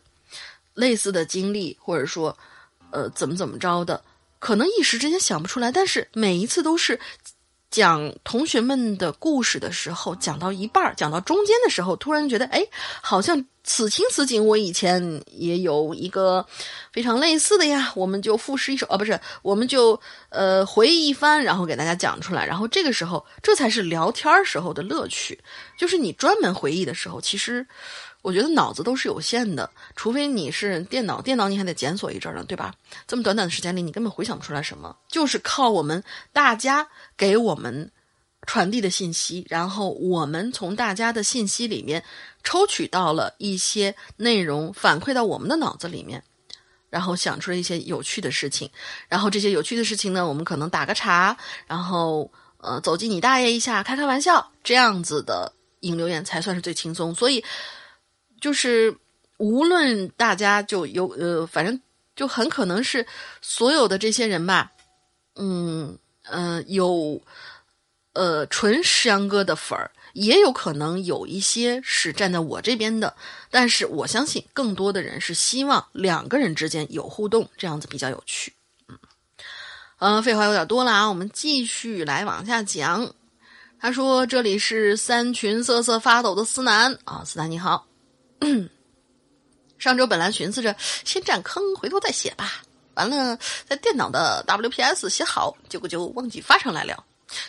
[0.74, 2.36] 类似的经历，或者说，
[2.90, 4.02] 呃，怎么怎么着的，
[4.40, 7.00] 可能一时之间想不出来，但是每一次都是。
[7.76, 12.66] 讲同学们的故事的时候，讲到一半讲到中间的时候，突然觉得，哎，
[13.02, 16.46] 好像此情此景，我以前也有一个
[16.94, 17.92] 非常类似的呀。
[17.94, 20.00] 我们就赋诗一首，哦，不是，我们就
[20.30, 22.46] 呃回忆一番，然后给大家讲出来。
[22.46, 25.38] 然后这个时候，这才是聊天时候的乐趣，
[25.78, 27.68] 就是你专门回忆的时候，其实。
[28.26, 32.74] 我觉得脑子都是有限的，除非你是电脑，电脑你还得检索一阵儿呢，对吧？
[33.06, 36.04] 这么短短的时间里，你根本回想不出来什么，就是靠我们
[36.34, 37.92] 大家给我们
[38.48, 42.04] 传递的信息，然后我们从大家的信息里面
[42.44, 46.24] 抽取到了一些内容，反馈到我们的脑子里面，
[46.90, 48.68] 然后想出了一些有趣的事情，
[49.08, 57.46] 然后这些有趣的事情呢，我们可能打个岔，然后呃走进你大爷一下，开开玩笑，这样子的引流言才算是最轻松，所以。
[58.42, 58.96] 就是
[59.38, 61.80] 无论大家就有呃，反正
[62.16, 63.06] 就很可能是
[63.42, 64.72] 所有的这些人吧，
[65.36, 67.22] 嗯嗯，有
[68.14, 73.16] 呃纯石阳哥的粉儿，也有可能有一些是站在我这边的，
[73.52, 78.54] 但是我相信更多的人是希望两个人之间有互动，这样子比较有趣。
[78.88, 78.98] 嗯，
[80.00, 83.14] 嗯，废话有点多了啊，我们继续来往下讲。
[83.78, 87.86] 他说：“这里是三群瑟瑟发抖的思南啊，思南你好。
[88.46, 88.70] 嗯
[89.78, 92.64] 上周本来寻思着先占坑，回头再写吧。
[92.94, 93.38] 完了，
[93.68, 97.04] 在电脑的 WPS 写好，结果就忘记发上来了。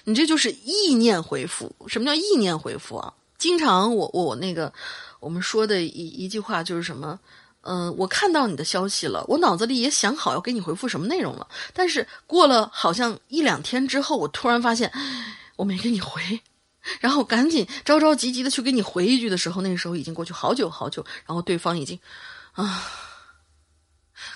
[0.05, 1.71] 你这就是意念回复。
[1.87, 3.13] 什么叫意念回复啊？
[3.39, 4.73] 经常我我那个
[5.21, 7.19] 我们说的一一句话就是什么？
[7.63, 11.47] 嗯，我看到你的消息了，我脑子里也想好要给你回复什么内容了。
[11.73, 14.93] 但是过了好像一两天之后，我突然发现。”
[15.57, 16.21] 我没给你回，
[17.01, 21.99] 然后赶紧着着急急的去给你回一句的时候，那个时候已经过去好久好久，然后对方已经，
[22.53, 22.82] 啊，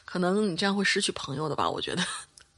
[0.05, 1.69] 可能你这样会失去朋友的吧？
[1.69, 2.05] 我觉得，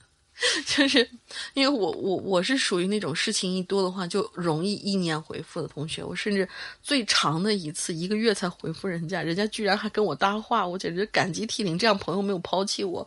[0.66, 1.08] 就是
[1.54, 6.48] 因为我我我是属于那种事情一多的话就容易意念回复的同学，我甚至
[6.82, 13.06] 最长的一次一个月才回复人家，人家居然还跟我搭话，我简直感激涕零，这样朋友没有抛弃我，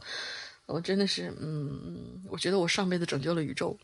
[0.66, 3.78] 我真的是，嗯，我觉得我上辈子拯救了宇宙。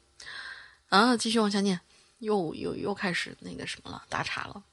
[0.87, 1.79] 啊，继续往下念，
[2.22, 4.63] 又又又开始那个什么了，打岔了。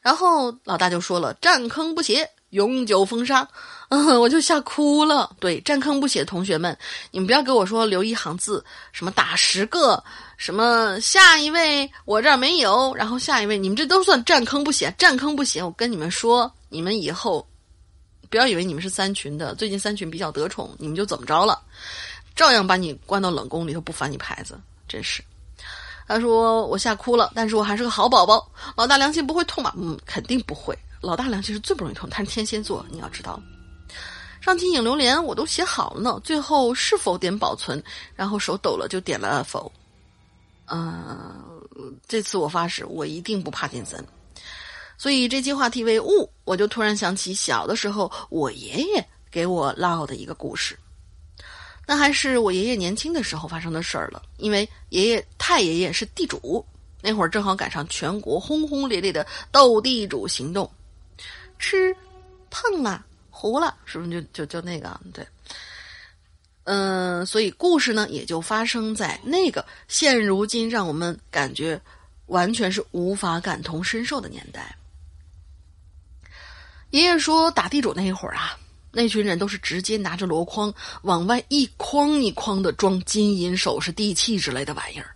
[0.00, 3.46] 然后老大就说了：“占坑不写，永久封杀。”
[3.90, 5.34] 嗯，我就吓哭了。
[5.40, 6.76] 对，占坑不写同学们，
[7.10, 10.02] 你们不要给我说留一行字，什么打十个，
[10.36, 15.60] 什么下一位我这儿没有，然后下一位，你们这都算占坑不写，占坑不写。
[15.60, 17.44] 我跟你们说，你们以后
[18.30, 21.60] 不要以为你们是三群的，最近三群比较得宠，你们就怎么着了，
[22.36, 25.24] 照样把你关到冷宫里头，不翻你牌子，真是。
[26.06, 28.48] 他说：“我吓哭了，但是我还是个好宝宝。
[28.76, 29.74] 老大良心不会痛吧？
[29.76, 30.76] 嗯，肯定不会。
[31.00, 33.40] 老大良心是最不容易痛，他是天蝎座，你要知道。
[34.40, 37.82] 上期影榴莲我都写好了呢，最后是否点保存？
[38.14, 39.70] 然后手抖了就点了否。
[40.66, 41.34] 嗯，
[42.06, 44.04] 这次我发誓，我一定不怕金森。
[44.96, 50.78] 所以这期话题为物，我就突然想起小的时候我爷爷给我唠的一个故事。”
[51.88, 56.66] 那还是我爷爷年轻的时候发生的事儿了，因为爷爷太爷爷是地主，
[57.00, 60.68] 那会儿正好赶上全国轰轰烈烈的斗地主行动，
[61.60, 61.96] 吃
[62.50, 65.24] 碰了糊了，是不是就就就那个对？
[66.64, 71.80] 嗯，所以故事呢也就发生在那个现如今让我们感觉
[72.26, 74.76] 完全是无法感同身受的年代。
[76.90, 78.58] 爷爷说打地主那一会儿啊。
[78.96, 80.72] 那群人都是直接拿着箩筐
[81.02, 85.14] 往外一筐一筐的装金银首饰、地契之类的玩意儿。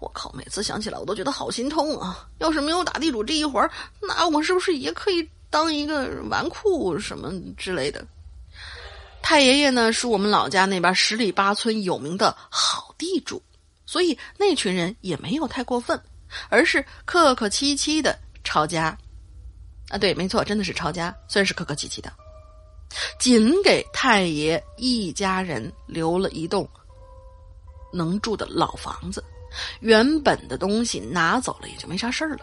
[0.00, 0.32] 我靠！
[0.32, 2.26] 每次想起来我都觉得好心痛啊！
[2.38, 8.04] 要是没有打地主这一环，那我是不是也可以当一个纨绔什么之类的？
[9.22, 13.40] 太爷爷呢，是我们老家那边十里八村有名的好地主，
[13.86, 15.96] 所以那群人也没有太过分，
[16.48, 18.98] 而是客客气气的抄家。
[19.90, 22.12] 啊，对，没错，真的是抄家，虽然是客客气气的。
[23.18, 26.68] 仅给太爷一家人留了一栋
[27.92, 29.22] 能住的老房子，
[29.80, 32.40] 原本的东西拿走了也就没啥事儿了。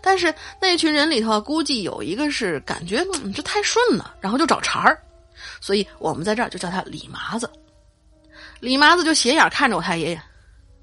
[0.00, 5.02] 但是那群人里头估计有一个是感觉这太顺了，然后就找茬儿，
[5.60, 7.50] 所以我们在这儿就叫他李麻子。
[8.60, 10.22] 李麻子就斜眼看着我太爷爷：“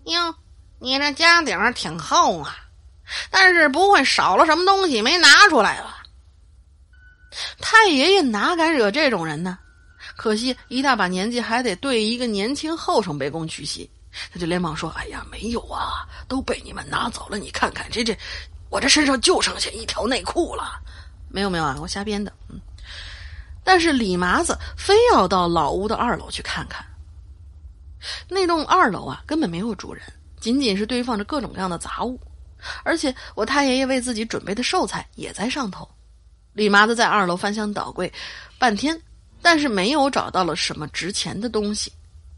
[0.06, 0.36] 哟，
[0.80, 2.58] 你这家底儿挺厚啊，
[3.30, 5.98] 但是不会少了什么东西没拿出来吧？”
[7.60, 9.58] 太爷爷哪敢惹这种人呢？
[10.16, 13.90] 可惜一大把年纪还得对一个年轻后生卑躬屈膝，
[14.32, 17.38] 他就连忙说：“哎呀，没有啊，都被你们拿走了。
[17.38, 18.18] 你看看这这，
[18.70, 20.82] 我这身上就剩下一条内裤了。
[21.30, 22.32] 没有没有啊，我瞎编的。
[22.50, 22.60] 嗯，
[23.64, 26.84] 但是李麻子非要到老屋的二楼去看看。
[28.30, 30.02] 那栋二楼啊，根本没有主人，
[30.40, 32.20] 仅仅是堆放着各种各样的杂物，
[32.84, 35.88] 而且我太爷爷为自己准备的寿菜也在上头。”
[36.54, 38.12] 李麻子在二楼翻箱倒柜
[38.58, 39.02] 半天，
[39.42, 41.94] 但是没有找到了什么值钱的东西，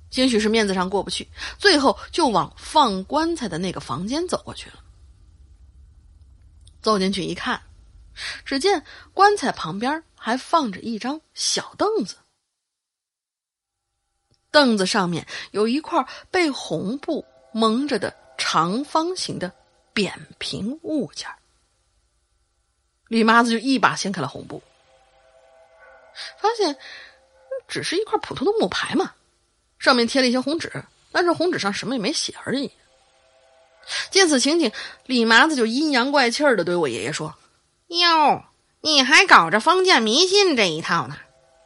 [0.09, 4.83] 兴许是面子上过不去，最后就往放棺材的那个房间走过去了。
[6.81, 7.61] 走进去一看，
[8.43, 8.83] 只见
[9.13, 12.15] 棺材旁边还放着一张小凳子，
[14.51, 19.53] 凳子上面有一块被红布蒙着的长方形的
[19.93, 21.29] 扁平物件
[23.11, 24.63] 李麻子就一把掀开了红布，
[26.39, 26.77] 发现
[27.67, 29.11] 只是一块普通的木牌嘛，
[29.79, 30.71] 上面贴了一些红纸，
[31.11, 32.71] 但是红纸上什么也没写而已。
[34.11, 34.71] 见此情景，
[35.07, 37.35] 李麻子就阴阳怪气的对我爷爷说
[37.91, 38.45] ：“哟，
[38.79, 41.17] 你还搞着封建迷信这一套呢？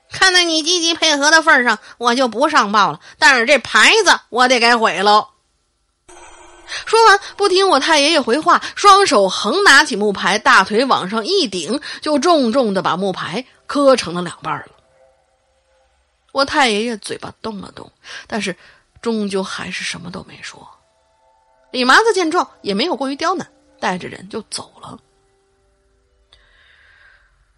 [0.10, 3.00] 看在你积极配合的份上，我就不上报了。
[3.20, 5.28] 但是这牌子我得给毁喽。”
[6.86, 14.68] 说完，不听我太爷爷回话，双手横拿起木牌，大腿往上一顶，就重重的把木牌磕成了两半了。
[16.32, 17.90] 我太爷爷嘴巴动了动，
[18.28, 18.56] 但是
[19.02, 20.68] 终究还是什么都没说。
[21.72, 23.50] 李麻子见状，也没有过于刁难，
[23.80, 25.00] 带着人就走了。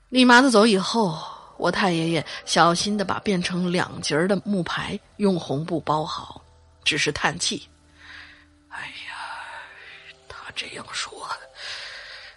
[0.09, 1.20] 李麻子走以后，
[1.57, 6.41] 我太爷爷小心的把变成两截的木牌用红布包好，
[6.84, 7.68] 只是叹气：“，
[10.58, 11.30] 这样说，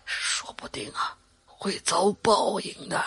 [0.04, 3.02] 说不定啊会遭报应的。”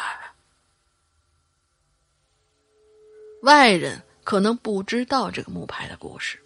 [3.44, 6.38] 外人可能不知道这个木牌的故事，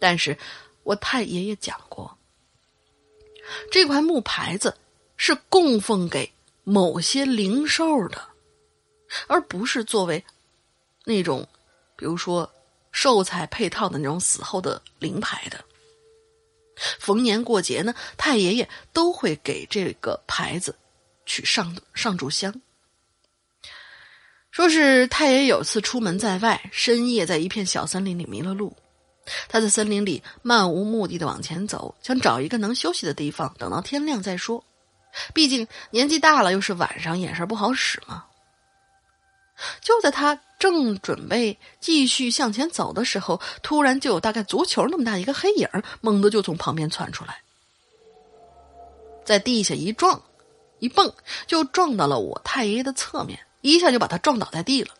[0.00, 0.36] 但是
[0.82, 2.18] 我太爷爷讲过，
[3.70, 4.76] 这块木牌子
[5.16, 6.32] 是供奉给。
[6.70, 8.28] 某些灵兽的，
[9.26, 10.22] 而不是作为
[11.04, 11.48] 那种，
[11.96, 12.52] 比如说
[12.92, 15.64] 寿材配套的那种死后的灵牌的。
[16.98, 20.76] 逢年过节呢，太爷爷都会给这个牌子
[21.26, 22.54] 去上上炷香。
[24.50, 28.76] 说是太爷有次出门在外，深夜在一片小森林里迷了路，
[29.48, 34.64] 他在森林里漫无目的的往前走，想找一个能休息的地方，等到天亮再说。
[35.34, 38.24] 毕竟年纪大了，又是晚上，眼神不好使嘛。
[39.80, 45.68] 就在他正准备继续向前走的时候，突然就有大概足球那么大一个黑影，
[46.00, 47.42] 猛地就从旁边窜出来，
[49.24, 50.22] 在地下一撞，
[50.78, 51.12] 一蹦
[51.46, 54.94] 就撞到了我太爷爷的侧面，一下就把他撞倒在地了。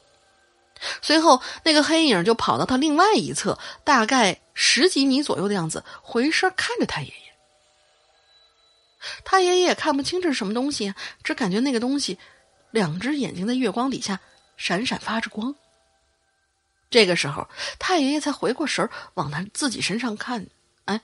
[1.02, 7.14] 随后，那个黑影就跑到他另外一侧，大概十几米左右的样子，回身看着太爷爷。
[9.24, 10.94] 太爷爷也看不清这是什么东西，
[11.24, 12.18] 只感觉那个东西，
[12.70, 14.20] 两只眼睛在月光底下
[14.58, 15.54] 闪闪发着光。
[16.90, 17.48] 这个时候，
[17.78, 20.46] 太爷爷才回过神儿往他自己身上看，
[20.84, 21.00] 哎，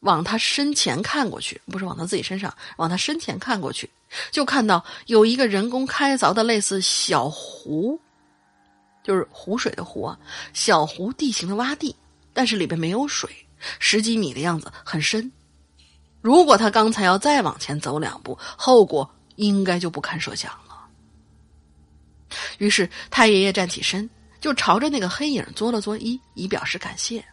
[0.00, 3.90] 往他身前看过去，不是往他自己身上，往他身前看过去，
[4.30, 7.98] 就看到有一个人工开凿的类似小湖，
[9.02, 10.18] 就是湖水的湖啊，
[10.52, 11.96] 小湖地形的洼地，
[12.34, 13.28] 但是里边没有水，
[13.78, 15.32] 十几米的样子，很深。
[16.20, 20.61] 如果他刚才要再往前走两步，后果应该就不堪设想了。
[22.58, 24.08] 于是太爷爷站起身，
[24.40, 27.24] 就朝着那个黑影作了作揖，以表示感谢。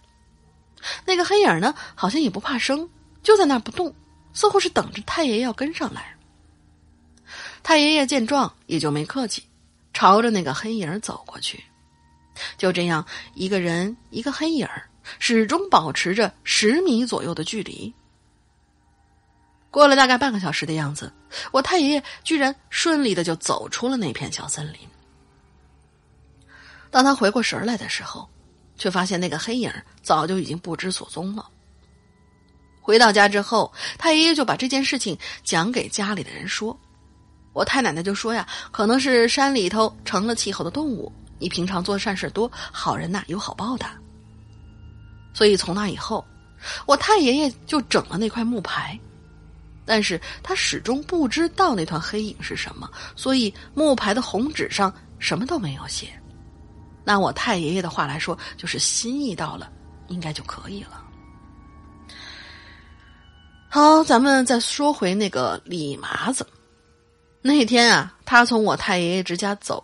[1.06, 2.90] 那个黑影呢，好像也不怕生，
[3.22, 3.94] 就在那儿不动，
[4.34, 6.16] 似乎是等着太爷爷要跟上来。
[7.62, 9.44] 太爷爷见状，也就没客气，
[9.94, 11.64] 朝着那个黑影走过去。
[12.58, 14.68] 就这样，一个人一个黑影
[15.20, 17.94] 始终保持着十米左右的距离。
[19.72, 21.12] 过了大概半个小时的样子，
[21.52, 24.80] 我太爷爷居然顺利的就走出了那片小森林。
[26.90, 28.28] 当他回过神来的时候，
[28.78, 31.48] 却发现那个黑影早就已经不知所踪了。
[32.82, 36.76] 回到家之后，太爷爷就把这件事情讲给家里的人说，
[37.54, 43.86] 我太奶奶就说呀，可能是山里头成了气候的动物，你平常做善事多，好人呐有好报的。
[45.32, 46.26] 所以从那以后，
[46.88, 49.00] 我太爷爷就整了那块木牌。
[49.90, 56.10] 但是他始终不知道那团黑影是什么，所以木牌的红纸上什么都没有写。
[57.04, 59.68] 拿我太爷爷的话来说，就是心意到了，
[60.10, 61.04] 应该就可以了。
[63.68, 66.46] 好，咱们再说回那个李麻子。
[67.42, 69.84] 那天啊，他从我太爷爷之家走，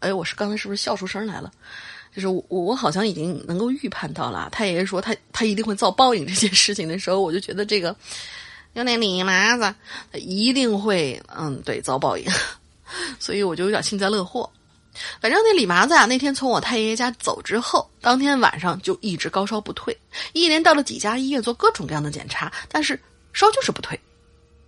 [0.00, 1.52] 哎，我是刚才是不是笑出声来了？
[2.14, 7.94] 就是我，我好像已经能够预判到了，太爷爷说他他一定会遭报应这件事情的时候，我就觉得这个。
[8.74, 9.74] 就那李麻子，
[10.10, 12.26] 他一定会嗯对遭报应，
[13.20, 14.50] 所以我就有点幸灾乐祸。
[15.20, 19.96] 反正那李麻子啊，那天从我太爷爷家走之后，当天晚上就一直高烧不退，
[20.32, 23.00] 一连到了几家医院做各种各样的检查，但是
[23.32, 23.98] 烧就是不退。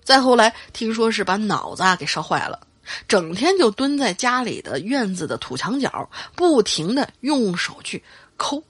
[0.05, 2.61] 再后来听说是把脑子啊给烧坏了，
[3.09, 8.03] 整天就蹲在家里的院子的土墙角，不停的用手去
[8.37, 8.63] 抠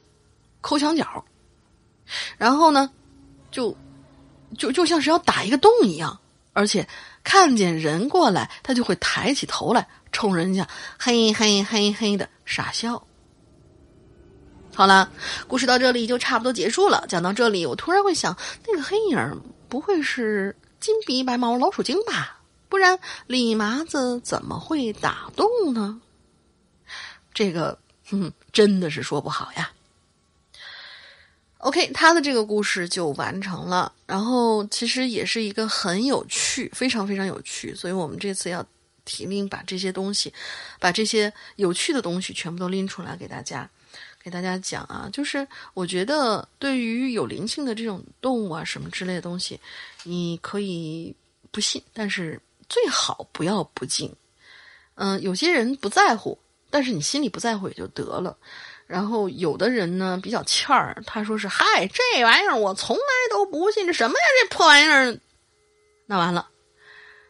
[0.63, 1.23] 抠墙角，
[2.39, 2.91] 然后呢
[3.51, 3.77] 就。
[4.57, 6.19] 就就像是要打一个洞一样，
[6.53, 6.89] 而且
[7.23, 10.67] 看见人过来，他就会抬起头来，冲人家
[10.99, 13.07] 嘿嘿嘿嘿的傻笑。
[14.75, 15.11] 好了，
[15.47, 17.05] 故事到这里就差不多结束了。
[17.09, 18.37] 讲到这里，我突然会想，
[18.67, 22.41] 那个黑影不会是金鼻白毛老鼠精吧？
[22.69, 26.01] 不然李麻子怎么会打洞呢？
[27.33, 27.79] 这个，
[28.11, 29.71] 哼，真的是说不好呀。
[31.67, 33.93] OK，他的这个故事就完成了。
[34.07, 37.75] 然后其实也是一个很有趣，非常非常有趣。
[37.75, 38.65] 所以我们这次要
[39.05, 40.33] 提拎把这些东西，
[40.79, 43.69] 把这些有趣的东西全部都拎出来给大家，
[44.23, 45.45] 给大家讲啊，就是
[45.75, 49.59] 我觉得对于有灵性的这种动物啊什么之类的东西，
[50.05, 51.13] 你可以
[51.51, 54.15] 不信，但是最好不要不敬。
[54.95, 56.39] 嗯，有些人不在乎，
[56.71, 58.39] 但是你心里不在乎也就得了。
[58.87, 64.27] 然后有的人呢比较欠儿，他说是：“嗨，这玩意儿我从来都不信，这什么呀？
[64.43, 65.19] 这破玩意儿！”
[66.07, 66.49] 那完了，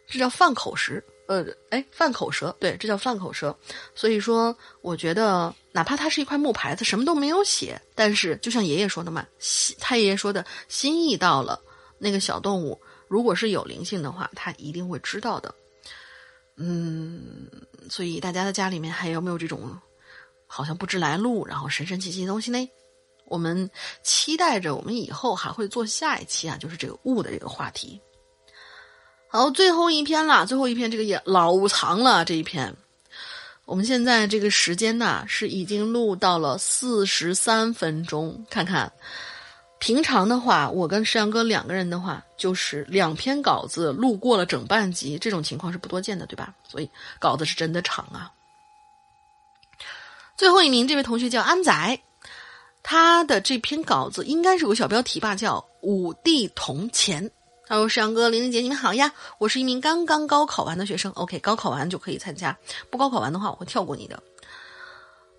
[0.07, 1.02] 这叫犯口实。
[1.28, 3.59] 呃，哎，犯口舌，对，这叫犯口舌。
[3.96, 11.61] 所以说，我觉得哪怕它是一块木牌子，什么都没有写，但是就像爷爷说的嘛，心他爷爷说的心意到了，
[11.98, 15.52] 那个小动物如果是有灵性的话，他一定会知道的。
[16.57, 17.50] 嗯，
[17.90, 19.76] 所以大家的家里面还有没有这种
[20.47, 22.68] 好像不知来路，然后神神奇奇的东西呢？
[23.28, 23.68] 我们
[24.03, 28.01] 期待着，我们以后还会做下一期啊，就是这个物的这个话题。
[29.28, 32.24] 好，最后一篇了，最后一篇这个也老长了。
[32.24, 32.72] 这一篇，
[33.64, 38.47] 我们现在这个时间呢是已经录到了四十三分钟。
[38.49, 38.92] 看看，
[39.80, 46.55] 平常的话，我跟石阳哥两个人的话，就是两篇稿子录过了整半集，这种情况是不多见的，对吧？
[46.68, 46.88] 所以
[47.18, 48.30] 稿子是真的长啊。
[50.37, 52.01] 最后一名这位同学叫安仔，
[52.82, 57.30] 他的这篇稿子应该是有个小标题吧，叫“五帝铜钱”。
[57.66, 59.12] 他说：“石阳哥、玲玲姐，你们好呀！
[59.39, 61.11] 我是一名刚刚高考完的学生。
[61.12, 62.57] OK，高考完就可以参加，
[62.91, 64.22] 不高考完的话，我会跳过你的。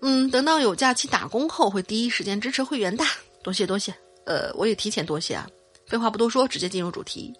[0.02, 3.04] 嗯，等到有假期打工后，会第一时间支持会员的。
[3.42, 3.94] 多谢多谢。
[4.26, 5.48] 呃，我也提前多谢啊。
[5.86, 7.32] 废话不多说，直接进入主题。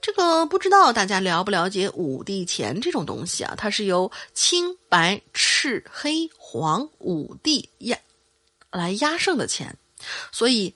[0.00, 3.54] 这个不知道大家了不了解五帝钱这种东西啊？
[3.56, 7.98] 它是由青、白、赤、黑、黄五帝压
[8.70, 9.76] 来压胜的钱，
[10.32, 10.74] 所以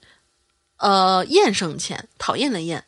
[0.76, 2.84] 呃，厌胜钱，讨厌的厌。”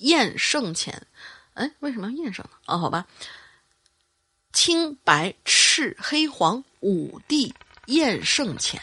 [0.00, 1.06] 验胜钱，
[1.52, 2.52] 哎，为什么要验胜呢？
[2.64, 3.06] 哦，好吧，
[4.50, 8.80] 青白赤黑黄五帝验胜钱，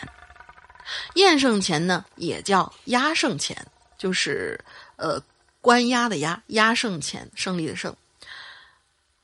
[1.16, 3.66] 验胜钱呢也叫压胜钱，
[3.97, 4.64] 就是
[4.95, 5.20] 呃
[5.62, 7.95] 关押的押，压胜钱，胜利的胜。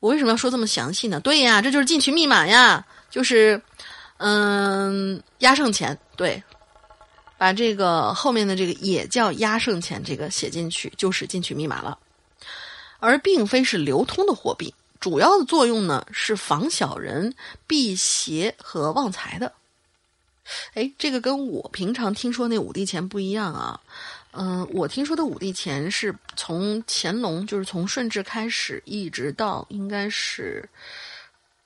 [0.00, 1.20] 我为什么要说这么详细呢？
[1.20, 3.60] 对呀，这就是进群密码呀，就是
[4.18, 6.42] 嗯压胜钱，对。
[7.36, 11.98] 把这个后面的这个也叫压胜钱，这个写进去就是进取密码了，
[13.00, 14.72] 而并非是流通的货币。
[15.00, 17.34] 主要的作用呢是防小人、
[17.66, 19.52] 辟邪和旺财的。
[20.74, 23.80] 哎，这个跟我平常听说那五帝钱不一样啊。
[24.36, 30.68] 嗯，我听说的五帝钱是从乾隆，就是从顺治开始，一直到应该是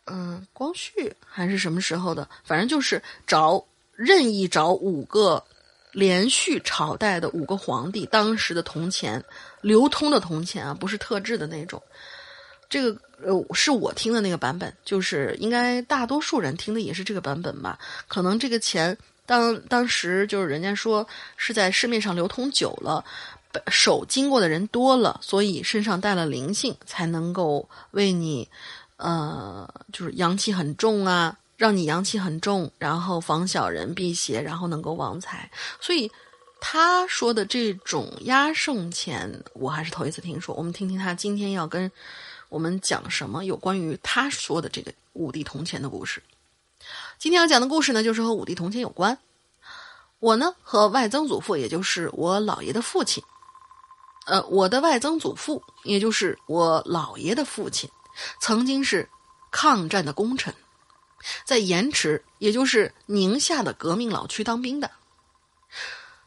[0.06, 3.64] 嗯光绪还是什么时候的，反正就是找
[3.94, 5.44] 任意找五个。
[5.92, 9.24] 连续朝代的五个皇帝，当时的铜钱，
[9.62, 11.82] 流通的铜钱啊，不是特制的那种。
[12.68, 17.78] 这个呃，是我听的那个版本，就是应该大多数人听的也是这个版本吧。
[18.06, 18.96] 可能这个钱
[19.28, 21.06] 当当时就是人家说
[21.36, 23.04] 是在市面上流通久了，
[23.70, 28.48] 手经过的人多了，所以身上带了灵性，才能够为你
[28.96, 31.36] 呃，就是阳气很重啊。
[31.58, 35.50] 让你阳气很重，然后防小人辟邪，然后能够旺财。
[35.80, 36.08] 所以
[36.60, 40.54] 他说的这种压胜钱，我还是头一次听说。
[40.54, 41.90] 我们听听他今天要跟
[42.48, 46.22] 我们讲什么有关于他说的这个五帝铜钱的故事。
[47.18, 49.18] 今天要讲的故事呢，就是和五帝铜钱有关。
[50.20, 53.24] 我呢和外曾祖父，也就是我姥爷的父亲，
[54.26, 57.90] 呃，我的外曾祖父，也就是我姥爷的父亲，
[58.40, 59.08] 曾经是
[59.50, 60.54] 抗战的功臣。
[61.44, 64.88] 在盐池，也就是宁夏的革命老区当兵的。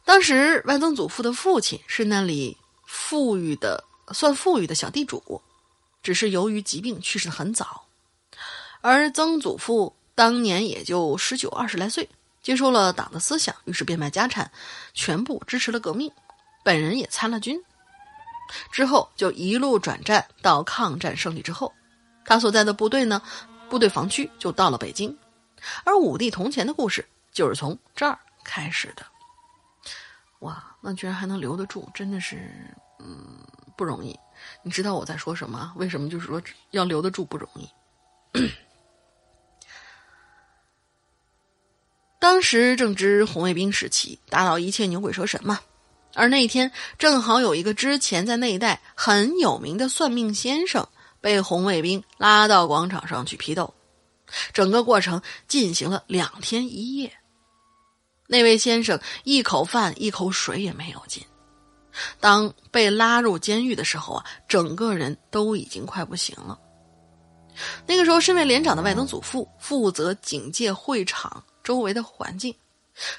[0.04, 5.40] 当时外曾祖父的父亲是那里富裕的，算富裕的小地主，
[6.02, 7.86] 只是由于疾病去世的很早。
[8.82, 12.08] 而曾祖父当年也就十九二十来岁，
[12.44, 14.48] 接受了党的思想，于是变卖家产，
[14.94, 16.12] 全部支持了革命，
[16.62, 17.60] 本人也参了军。
[18.70, 21.72] 之后就一路转战到抗战胜利之后，
[22.24, 23.20] 他所在的部队呢。
[23.68, 25.18] 部队防区就到了北京，
[25.82, 29.04] 而五帝铜钱的故事就是从这儿开始的。
[30.38, 32.48] 哇，那居然还能留得住，真的是
[33.00, 33.44] 嗯
[33.76, 34.16] 不容易。
[34.62, 35.72] 你知道我在说什么？
[35.74, 37.68] 为什么就是说要留得住不容易？
[42.22, 45.58] 当时正值红卫兵时期，打倒一切牛鬼蛇神嘛。
[46.14, 50.86] 而那一天正好有一个之前在那一带很有名的算命先生。
[51.20, 53.74] 被红卫兵拉到广场上去批斗，
[54.52, 57.12] 整个过程进行了两天一夜。
[58.26, 61.24] 那位先生一口饭一口水也没有进。
[62.20, 66.58] 当被拉入监狱的时候啊，整个人都已经快不行了。
[67.86, 72.54] 那个时候，身为连长的外曾祖父负责警戒会场周围的环境，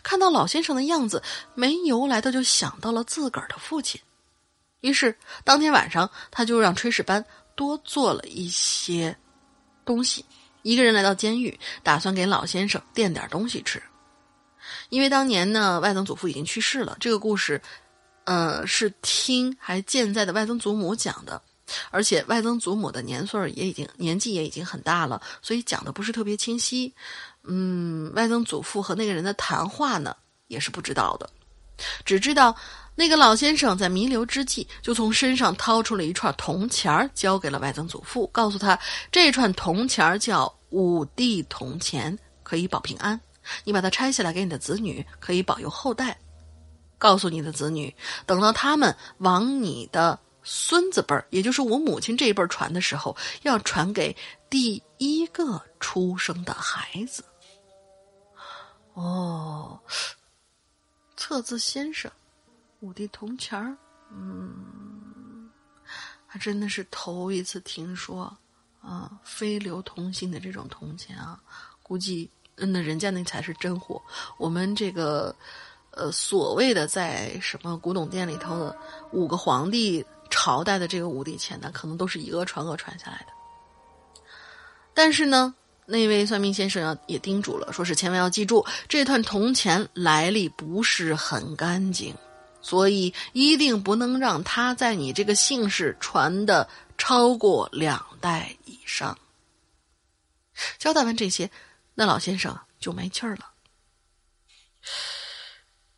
[0.02, 1.22] 看到老先生的样子，
[1.56, 4.00] 没由来的就想到了自个儿的父亲。
[4.82, 7.24] 于是当天晚上，他就让炊事班
[7.56, 9.16] 多做了一些
[9.86, 10.26] 东西，
[10.62, 13.82] 一个人来到监狱，打算给老先生垫点东西吃。
[14.90, 17.62] 因为当年呢，外曾祖父已经去世了，这个故事，
[18.26, 21.42] 呃，是听还健在的外曾祖母讲的。
[21.90, 26.94] 而且外曾祖母的年岁也已经年纪也已经很大了，所以讲的不是特别清晰。
[27.46, 30.16] 嗯，外曾祖父和那个人的谈话呢，
[30.48, 31.30] 也是不知道的，
[32.06, 32.56] 只知道
[32.96, 38.80] 那个老先生在弥留之际，就从身上掏出了一串铜钱儿，交给了外曾祖父，告诉他
[39.12, 43.20] 这串铜钱儿叫五帝铜钱，可以保平安。
[43.64, 46.18] 你把它拆下来给你的子女，可以保佑后代。
[46.98, 47.94] 告诉你的子女，
[48.26, 50.20] 等到他们往你的。
[50.46, 54.14] 孙子辈儿，也就是我母亲这一辈儿传的时候，要传给
[54.50, 57.24] 第一个出生的孩子。
[58.94, 59.80] 哦，
[61.16, 62.12] 测字先生，
[62.80, 63.76] 五帝铜钱儿，
[64.12, 65.50] 嗯，
[66.28, 68.36] 还真的是头一次听说
[68.82, 71.42] 啊，非流通性的这种铜钱啊，
[71.82, 74.02] 估计那人家那才是真货，
[74.38, 75.36] 我们这个
[75.92, 78.78] 呃所谓的在什么古董店里头的
[79.12, 80.06] 五个皇帝。
[80.30, 84.24] 朝代的这个五帝钱呢，可能都是以讹传讹传下来的。
[84.92, 85.54] 但是呢，
[85.86, 92.16] 那位算命先生要也叮嘱了，说是千万要记住，这串铜钱来历不是很干净，
[92.62, 96.68] 所以一定不能让他在你这个姓氏传的
[96.98, 99.18] 超过两代以上。
[100.78, 101.50] 交代完这些，
[101.94, 103.52] 那老先生就没气儿了。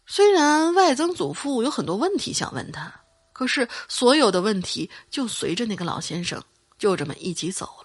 [0.05, 3.01] 虽然外曾祖父有很多问题想问他。
[3.37, 6.41] 可是，所有的问题就随着那个老先生
[6.77, 7.65] 就这么一起走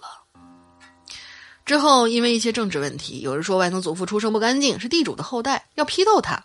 [1.71, 6.43] 之后，因为一些政治问题，有人说外曾祖父出生不干净，是地主的后代，要批斗他。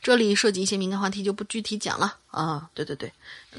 [0.00, 2.70] 这里涉及一些敏感话题，就不具体讲了啊。
[2.72, 3.12] 对对对，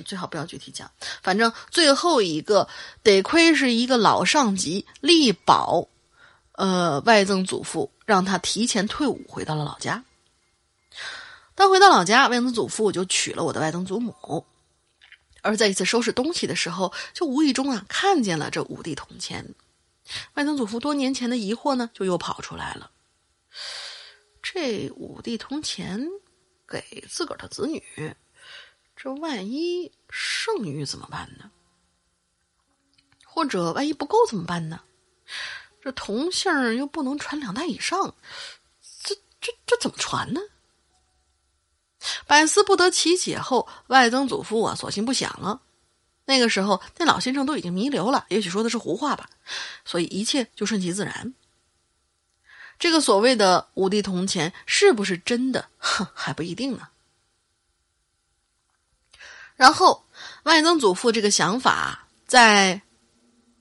[0.06, 0.90] 最好不要具体讲。
[1.22, 2.70] 反正最后一个，
[3.04, 5.86] 得亏是一个老上级力保，
[6.54, 10.02] 呃，外曾祖父让他提前退伍，回到了老家。
[11.56, 14.46] 当回到老家，外曾祖父就娶了我的外曾祖母。
[15.42, 19.54] 而在一次收拾东西的时候，就无意中啊看见了这五帝铜钱。
[20.34, 22.92] 外曾祖父多年前的疑惑呢，就又跑出来了。
[24.42, 26.08] 这五帝铜钱
[26.68, 28.16] 给自个儿的子女，
[28.96, 31.50] 这万一剩余怎么办呢？
[33.26, 34.82] 或者万一不够怎么办呢？
[35.82, 38.16] 这铜姓又不能传两代以上，
[39.04, 40.40] 这这这怎么传呢？
[42.28, 45.62] 百思不得其解后，外曾祖父啊，索性不想了。
[46.26, 49.30] 那个时候，那老先生都已经弥留了，也许说的是胡话吧，
[49.86, 51.34] 所以一切就顺其自然。
[52.78, 56.88] 这个所谓的五帝铜钱是不是真的，哼，还不一定呢。
[59.56, 60.06] 然后，
[60.44, 62.82] 外曾祖父这个想法，在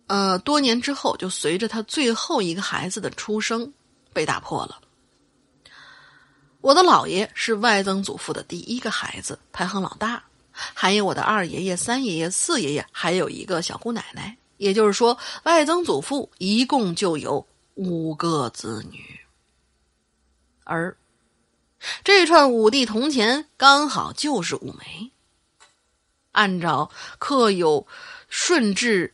[0.08, 3.72] 呃多年之后，就随着他最后一个孩子的出生
[4.12, 4.80] 被打破了。
[6.60, 10.24] 我的姥爷是外曾祖父的第一个孩子，排行老大，
[10.54, 14.36] 还有我的二爷爷、三爷爷、四爷爷，还有一个小姑奶奶。
[14.56, 19.20] 也就是说，外曾祖父一共就有五个子女，
[20.62, 20.96] 而
[22.04, 25.10] 这串五帝铜钱刚好就是五枚。
[26.32, 27.86] 按照刻有
[28.28, 29.12] 顺治、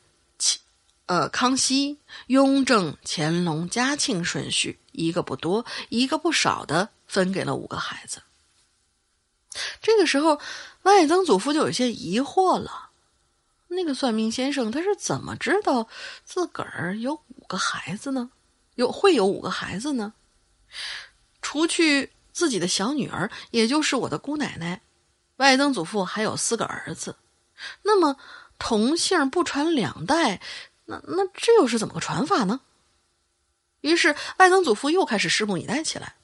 [1.06, 6.90] 呃康熙、雍正、乾隆、嘉庆顺序，一个不多，一个不少的。
[7.10, 8.22] 分给了五个孩子。
[9.82, 10.40] 这个时候，
[10.82, 12.90] 外曾祖父就有些疑惑了：
[13.68, 15.88] 那个算命先生他是怎么知道
[16.24, 18.30] 自个儿有五个孩子呢？
[18.76, 20.14] 有会有五个孩子呢？
[21.42, 24.80] 除去自己的小女儿，也就是我的姑奶奶，
[25.36, 27.16] 外曾祖父还有四个儿子。
[27.82, 28.16] 那么
[28.58, 30.40] 同姓不传两代，
[30.86, 32.60] 那那这又是怎么个传法呢？
[33.82, 36.14] 于是外曾祖父又开始拭目以待起来。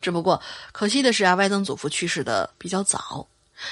[0.00, 3.28] 只不过可惜的是啊，外曾祖父去世的比较早，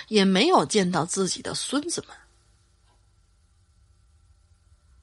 [0.09, 2.17] 也没有见到自己的孙子们。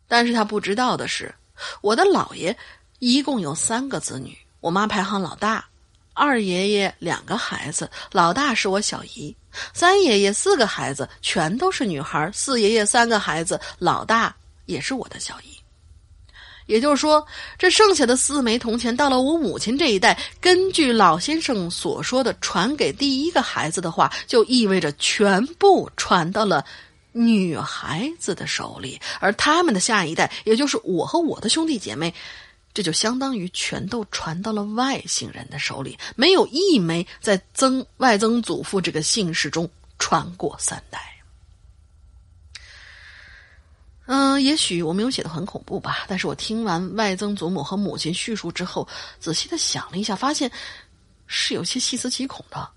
[0.07, 1.35] 但是他不知道的是，
[1.81, 2.57] 我的姥爷
[2.99, 5.67] 一共有三个子女，我妈排行老大，
[6.13, 9.35] 二爷爷两个孩子，老大是我小姨，
[9.73, 14.33] 三爷爷四个孩子，全都是女孩，四爷爷三个孩子，老大
[14.65, 15.57] 也是我的小姨。
[16.68, 17.26] 也就是说，
[17.57, 26.63] 这剩下的四枚铜钱到了我母亲这一代，根据老先生所说的传给第一个孩子的话，就意味着全部传到了
[27.13, 32.13] 女孩子的手里，而他们的下一代，也就是我和我的兄弟姐妹，
[32.74, 41.16] 这就相当于全都传到了外姓人的手里，没有一枚在曾外曾祖父这个姓氏中传过三代。
[44.08, 48.88] 嗯，也许我没有写的很恐怖吧，但是我听完外曾祖母和母亲叙述之后，
[49.20, 50.49] 仔细的想了一下，发现
[51.28, 52.70] 是有些细思极恐的。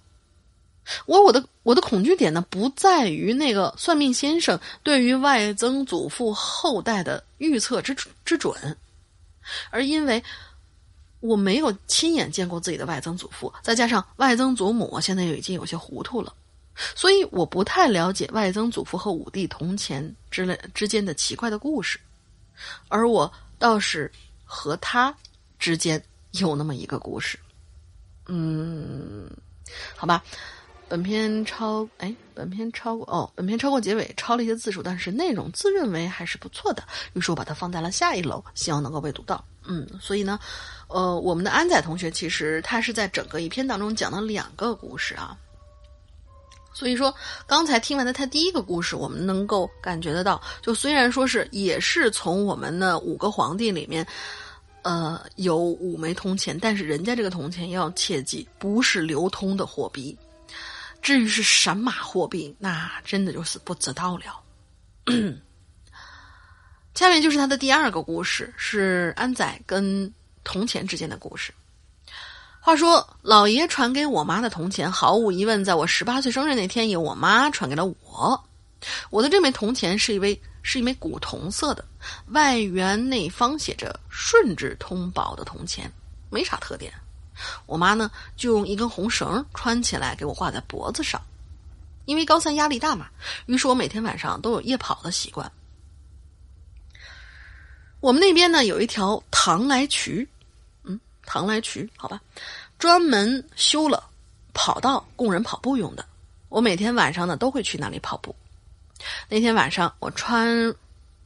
[1.07, 8.76] 我我的我的恐惧点呢，不在于那个算命先生对于外曾祖父后代的预测之之准，
[9.70, 10.20] 而因为
[11.20, 16.35] 我没有亲眼见过自己的外曾祖父，再加上外曾祖母现在已经有些糊涂了。
[16.95, 21.99] 所以我不太了解外曾祖父和武帝铜钱之类之间的奇怪的故事，
[22.89, 24.11] 而我倒是
[24.45, 25.14] 和他
[25.59, 26.03] 之间
[26.33, 27.39] 有那么一个故事。
[28.27, 29.29] 嗯，
[29.97, 30.23] 好吧，
[30.89, 39.45] 本篇超哎，本篇超过哦，本篇超过结尾超了一些字数，但是内容自认为还是不错的，于是我把它放在了下一楼，希望能够被读到。
[39.64, 40.39] 嗯，所以呢，
[40.89, 45.37] 呃，我们的安仔同学其实他是在整个一篇当中讲了两个故事啊。
[46.73, 47.14] 所以说，
[47.47, 54.07] 刚才听完的他第一个故事，我们能够感觉得到，就虽然说是也是从我们的五个皇帝里面，
[54.83, 60.16] 呃，有五枚铜钱，但是人家这个铜钱要切记，不是流通的货币。
[61.03, 64.41] 至于是神马货币，那真的就是不知道了。
[66.95, 70.12] 下面就是他的第二个故事，是安仔跟
[70.45, 71.53] 铜钱之间的故事。
[72.62, 78.44] 话说，老爷传给我妈的铜钱，毫无疑问，在我十八岁生日那天，由我妈传给了我。
[79.08, 81.82] 我的这枚铜钱是一枚是一枚古铜色的，
[82.28, 85.90] 外圆内方，写着“顺治通宝”的铜钱，
[86.28, 86.92] 没啥特点。
[87.64, 91.20] 我妈呢，就用一根红绳穿起来给我挂在脖子上。
[92.04, 93.08] 因为高三压力大嘛，
[93.46, 95.50] 于是我每天晚上都有夜跑的习惯。
[98.00, 100.28] 我们那边呢，有一条唐来渠。
[101.33, 102.20] 唐来渠，好吧，
[102.76, 104.03] 专门修了
[104.53, 106.05] 跑道供人跑步用的。
[106.49, 108.35] 我每天晚上呢都会去那里跑步。
[109.28, 110.74] 那天晚上我穿，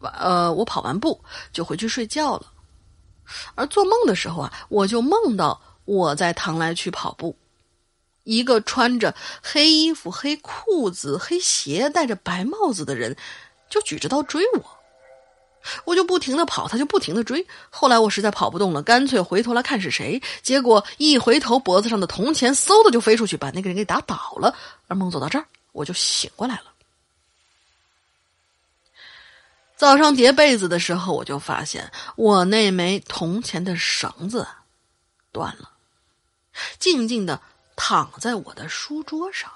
[0.00, 1.18] 呃，我跑完步
[1.54, 2.52] 就回去睡觉了。
[3.54, 7.34] 而做梦的时候啊，我就梦到我在唐来渠跑步，
[8.24, 13.16] 一个穿着黑衣服、黑裤子、黑鞋、戴着白帽子的人
[13.70, 14.78] 就举着刀追我。
[15.84, 17.46] 我就不停的跑，他就不停的追。
[17.70, 20.20] 后来我实在跑不动了，干脆回头来看是谁。
[20.42, 24.54] 结果一回头，脖子上的铜钱嗖的就飞出去，把那个人给打倒了。
[24.88, 26.64] 而梦走到这儿，我就醒过来了。
[29.76, 34.46] 早上叠被子的时候，我就发现我那枚铜钱的绳子
[35.32, 35.70] 断了，
[36.78, 37.40] 静静的
[37.74, 39.50] 躺在我的书桌上。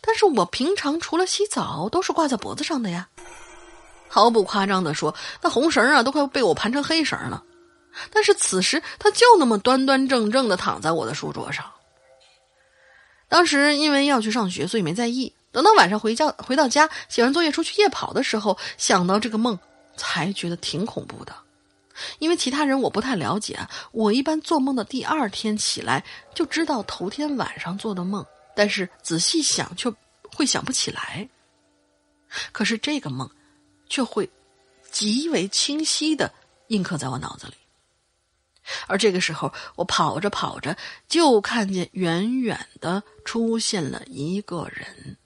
[0.00, 3.08] 但是我平常除了洗澡，都是挂在脖子上的呀。
[4.14, 5.12] 毫不夸张的说，
[5.42, 7.42] 那红绳啊，都快被我盘成黑绳了。
[8.12, 11.68] 但是此时，他就那么端端正正的躺在我的书桌上。
[13.28, 15.34] 当时因为要去上学，所以没在意。
[15.50, 19.58] 等到晚上回家回到家，写完作业出去夜跑的时候，想到这个梦，
[19.96, 21.34] 才觉得挺恐怖的。
[22.20, 23.58] 因为其他人我不太了解，
[23.90, 29.92] 我一般做梦的第二天起来就知道头天晚上做的梦，但是仔细想却
[30.32, 31.28] 会想不起来。
[32.52, 33.28] 可是这个梦。
[33.88, 34.28] 却会
[34.90, 36.32] 极为清晰的
[36.68, 37.54] 印刻在我脑子里。
[38.86, 40.74] 而这个时候，我跑着跑着，
[41.06, 45.18] 就看见远远的出现了一个人，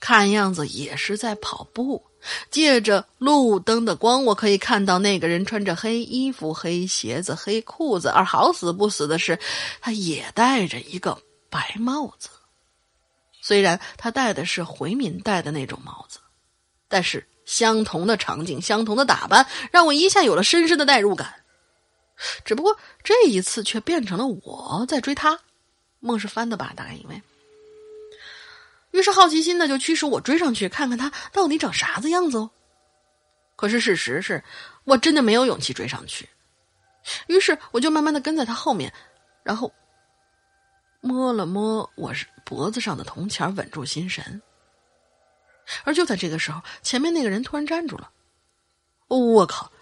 [0.00, 2.02] 看样子也是在跑步。
[2.50, 9.38] 借着路灯的光，我可以看到那个人穿着黑衣服、黑鞋子、黑裤子，而好死不死的是，
[9.80, 12.30] 他也戴着一个白帽子。
[13.42, 16.18] 虽然他戴的是回民戴的那种帽子，
[16.88, 17.28] 但是。
[17.48, 21.34] 相同的场景，相同的打扮，让我一下有了深深的代入感。
[22.44, 25.40] 只不过这一次却变成了我在追他，
[25.98, 26.74] 梦是翻的吧？
[26.76, 27.22] 大概因为，
[28.90, 32.50] 于是好奇心呢就驱使我追上去看看他到底长啥子样子哦。
[33.56, 34.44] 可是事实是
[34.84, 36.28] 我真的没有勇气追上去，
[37.28, 38.92] 于是我就慢慢的跟在他后面，
[39.42, 39.72] 然后
[41.00, 42.12] 摸了摸我
[42.44, 44.42] 脖子上的铜钱，稳住心神。
[45.84, 48.10] 而就在这个时候，前面那个人突然站住了。
[49.08, 49.72] 我靠！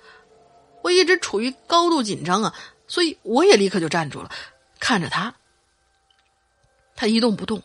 [0.83, 2.55] 我一直处于高度紧张啊，
[2.87, 4.31] 所以我也立刻就站住了，
[4.79, 5.35] 看着他。
[6.95, 7.63] 他一动不动，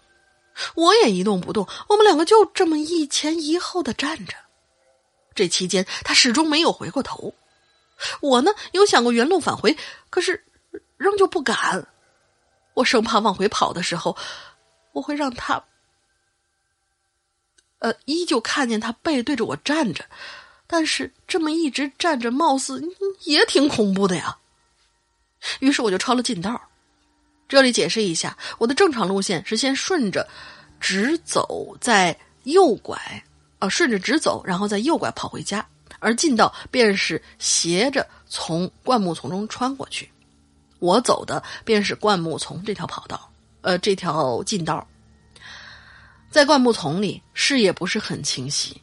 [0.75, 4.35] 我也一动不动，我们两个就这么一前一后的站着。
[5.35, 7.33] 这期间，他始终没有回过头。
[8.21, 9.77] 我呢，有想过原路返回，
[10.09, 10.43] 可是
[10.97, 11.87] 仍旧不敢。
[12.73, 14.17] 我生怕往回跑的时候，
[14.93, 15.63] 我会让他。
[17.81, 20.05] 呃，依旧看见他背对着我站着，
[20.67, 22.79] 但是这么一直站着，貌似
[23.23, 24.37] 也挺恐怖的呀。
[25.59, 26.61] 于是我就抄了近道。
[27.49, 30.29] 这里解释一下，我的正常路线是先顺着
[30.79, 32.97] 直走，再右拐，
[33.57, 35.67] 啊，顺着直走，然后再右拐跑回家。
[35.99, 40.09] 而近道便是斜着从灌木丛中穿过去。
[40.77, 44.87] 我走的便是灌木丛这条跑道，呃，这条近道。
[46.31, 48.81] 在灌木丛里，视野不是很清晰，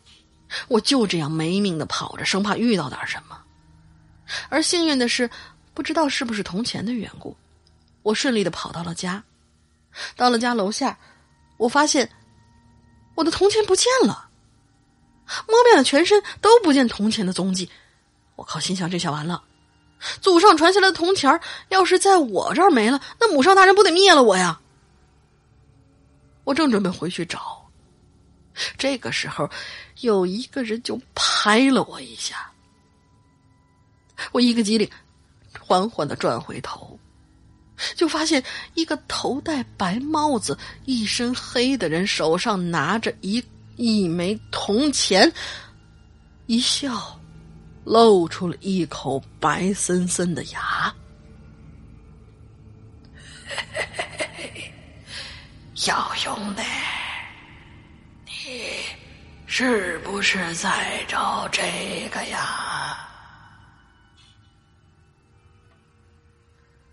[0.68, 3.40] 我就这样没命的跑着，生怕遇到点什么。
[4.50, 5.30] 而幸运的是，
[5.72, 7.34] 不知道是不是铜钱的缘故，
[8.02, 9.24] 我顺利的跑到了家。
[10.14, 10.98] 到了家楼下，
[11.56, 12.10] 我发现
[13.14, 14.28] 我的铜钱不见了，
[15.48, 17.70] 摸遍了全身都不见铜钱的踪迹。
[18.36, 19.42] 我靠，心想这下完了。
[20.20, 21.40] 祖上传下来的铜钱
[21.70, 24.60] 要是在我这儿没了，那母上大人不得灭了我呀！
[26.48, 27.62] 我正准备回去找，
[28.78, 29.50] 这个时候，
[30.00, 32.50] 有一个人就拍了我一下。
[34.32, 34.88] 我一个机灵，
[35.60, 36.98] 缓缓的转回头，
[37.94, 38.42] 就发现
[38.72, 43.44] 一个头戴白帽子、一身黑的人，手上拿着一
[43.76, 45.30] 一枚铜钱，
[46.46, 47.14] 一笑。
[47.84, 50.94] 露出了一口白森森的牙，
[55.78, 56.62] 小兄弟，
[58.26, 58.72] 你
[59.46, 62.98] 是不是在找这个呀？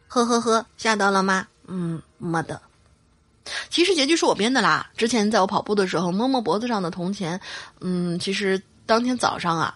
[0.07, 1.47] 呵呵呵，吓到了吗？
[1.65, 2.61] 嗯，没的。
[3.71, 4.87] 其实结局是我编的啦。
[4.95, 7.41] 之前在我跑步的时候摸摸脖子上的铜钱，
[7.81, 9.75] 嗯，其实当天早上啊。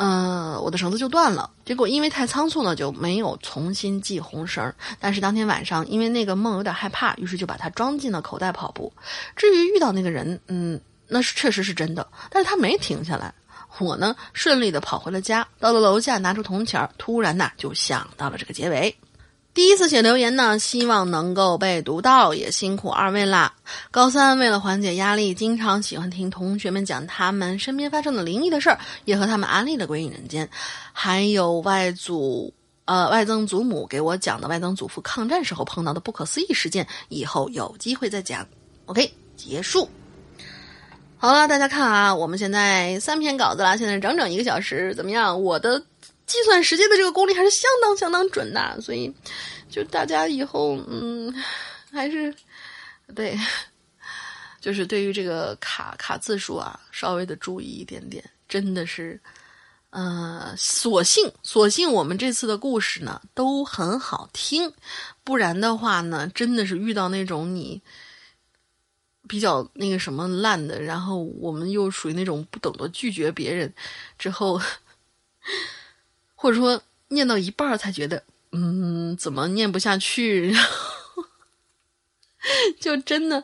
[0.00, 4.72] 嗯，我的绳子就断了，结果因为太仓促呢，就没有重新系红绳。
[5.00, 8.92] 但是当天晚上，因为那个梦有点害怕，于是就把它装进了口袋跑步。
[9.34, 13.34] 至于遇到那个人，嗯，那是确实是真的，但是他没停下来。
[13.78, 18.96] 我呢，顺利的跑回了家，到了楼下拿出铜钱，突然呢，就想到了这个结尾。
[19.54, 23.52] 第一次写留言呢，希望能够被读到，也辛苦二位啦。
[23.90, 30.46] 高三为了缓解压力，经常喜欢听同学们讲他们身边发生的灵异的事儿，也和他们安利了《鬼影人间》，
[30.92, 38.46] 还有外祖呃外曾祖母给我讲的外曾祖父抗战时候碰到的不可思议事件，以后有机会再讲。
[38.86, 39.88] OK，结束。
[41.16, 45.42] 好了，大家看啊，我们现在三篇稿子了，现在整整一个小时，怎么样？
[45.42, 45.82] 我的。
[46.28, 49.12] 计算时间的这个功力还是相当相当准的，所以
[49.70, 51.34] 就大家以后嗯，
[51.90, 52.32] 还是
[53.16, 53.36] 对，
[54.60, 59.18] 就是对于这个卡卡字数啊，稍微的注意一点点，真的是，
[59.88, 64.70] 呃，所幸所幸我们这次的故事呢都很好听，
[65.24, 67.80] 不然的话呢，真的是遇到那种你
[69.26, 73.72] 比较那个什么烂的，然后我们又属于那种不懂得拒绝别人
[74.18, 74.60] 之后。
[76.40, 78.22] 或者说念到一半才觉得，
[78.52, 80.50] 嗯，怎么念不下去？
[80.54, 81.24] 然后
[82.80, 83.42] 就真的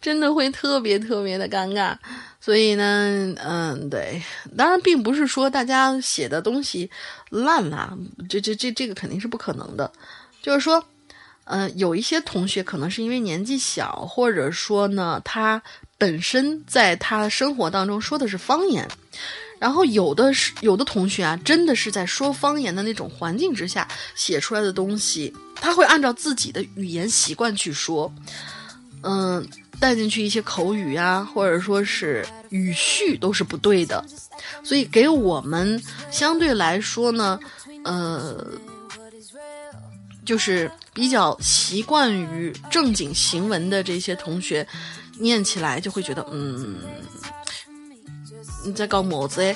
[0.00, 1.98] 真的会特别特别的尴尬。
[2.40, 4.22] 所以呢，嗯，对，
[4.56, 6.88] 当然并不是说大家写的东西
[7.30, 7.92] 烂啦，
[8.28, 9.92] 这这这这个肯定是不可能的。
[10.40, 10.84] 就是说，
[11.46, 15.60] 嗯，有一些同学可能是因为年纪小，或者说呢，他
[15.98, 18.88] 本身在他生活当中说的是方言。
[19.58, 28.12] 然后有的是有的同学啊，真的是在说方言的那种环境之下写出来的东西，他会按照自己的语言习惯去说，
[29.02, 29.46] 嗯，
[29.80, 34.04] 带进去一些口语啊，或者说是语序都是不对的，
[34.62, 37.40] 所以给我们相对来说呢，
[37.84, 38.46] 呃，
[40.24, 44.66] 就是比较习惯于正经行文的这些同学，
[45.18, 46.76] 念起来就会觉得嗯。
[48.66, 49.54] 你在搞么子？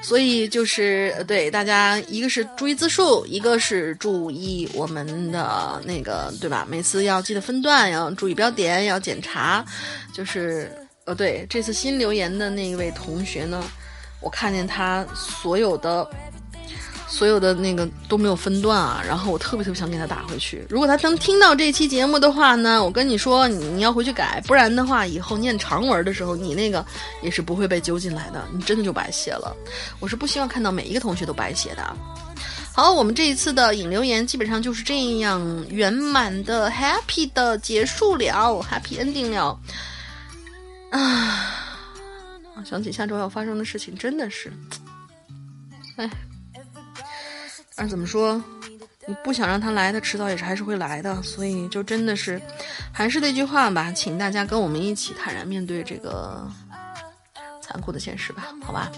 [0.00, 6.64] 所以就是对大家，一个是注意字数，一个是注意我们的那个，对吧？
[6.70, 9.64] 每次要记得分段，要注意标点，要检查。
[10.14, 10.70] 就是
[11.04, 13.60] 呃，对这次新留言的那一位同学呢，
[14.20, 16.08] 我看见他所有的。
[17.08, 20.64] 所有的那个都没有分段啊，然后我特别特别想给他打回去。
[20.68, 26.84] 如果他能听到这期节目的话呢，我跟你说，你要回去改，不然的话，以后念长文的时候，你那个
[27.22, 29.56] 也是不会被揪进来的，你真的就白写了。
[30.00, 31.96] 我是不希望看到每一个同学都白写的。
[32.72, 39.58] 好，我们这一次的引留言基本上就是这样圆满的 happy 的结束了，happy ending 了。
[40.90, 41.54] 啊，
[42.64, 44.52] 想起下周要发生的事情，真的是，
[45.96, 46.08] 哎。
[47.78, 48.42] 而怎么说？
[49.06, 51.22] 你不想让他来，他迟早也是还是会来的。
[51.22, 52.38] 所以就真的是，
[52.92, 56.46] 还是那句话吧，请大家跟我们一起坦然面对这个
[57.62, 58.92] 残酷的现实吧，好吧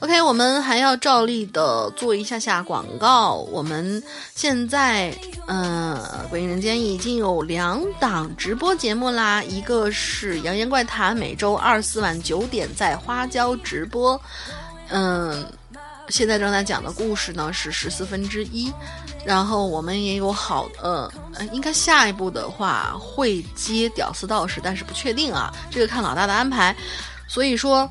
[0.00, 3.34] ？OK，我们还要照例的做一下下广告。
[3.52, 4.02] 我们
[4.34, 5.14] 现在，
[5.46, 5.94] 嗯，
[6.28, 14.20] 《鬼影人间》已经有两档直播节目啦，一个是《扬言怪谈》，每周二四晚九点在花椒直播。
[14.88, 15.46] 嗯，
[16.08, 18.72] 现在正在讲的故事呢是十四分之一，
[19.24, 21.10] 然后我们也有好，呃，
[21.52, 26.76] 应该下一步的话会接《屌丝道士》，但是不确定啊，这个看老大的安排。
[27.28, 27.90] 所以说。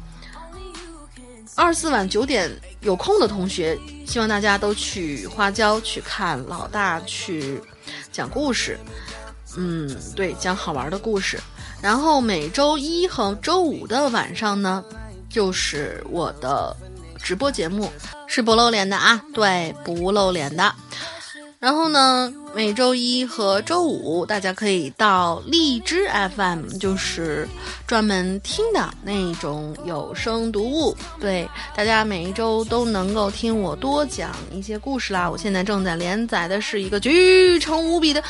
[1.53, 2.49] 二四晚九点
[2.79, 7.61] 有空的同学，希望大家都去花椒去看老大去
[8.09, 8.79] 讲故事。
[9.57, 11.37] 嗯，对，讲好玩的故事。
[11.81, 14.83] 然后每周一和周五的晚上呢，
[15.29, 16.75] 就是我的
[17.23, 17.91] 直播节目，
[18.27, 20.73] 是不露脸的啊，对，不露脸的。
[21.59, 27.47] 然后呢，每周一和周五，大家可以到荔枝 FM，就是
[27.85, 30.97] 专门听的那种有声读物。
[31.19, 35.29] 对，大家每一周都能够听我多讲一些故事啦。
[35.29, 38.23] 我现在正在连载的是一个巨长无比的，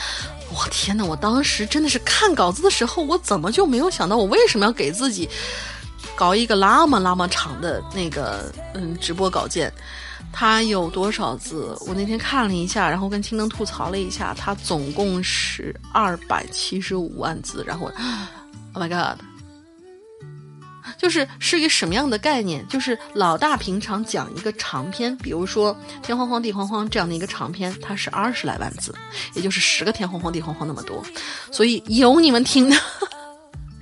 [0.50, 5.30] 我天呐，我当时真的是看稿子的时候，我怎么就没有想到，我为什么要给自己
[6.16, 9.72] 搞一个那么那么长的那个嗯直播稿件？
[10.34, 11.76] 它有多少字？
[11.88, 17.66] 我那天看了一下，然后跟青灯吐槽了一下，它总共是二百七十五万字。
[17.68, 17.92] 然后，
[18.74, 19.20] Oh my god，
[20.98, 22.66] 就是是一个什么样的概念？
[22.70, 28.96] 就是老大平常讲一个长篇，比如说“天荒荒地荒荒”这样的一个长篇，它是二十来万字，
[29.34, 31.04] 也就是十个“天荒荒地荒荒”那么多，
[31.52, 32.78] 所以有你们听的。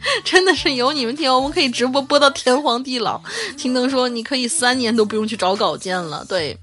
[0.23, 3.21] 真的是有你们听，我们可以直播播到天荒地老。
[3.57, 6.57] 青灯说你可以三年都不用去找稿件了，对，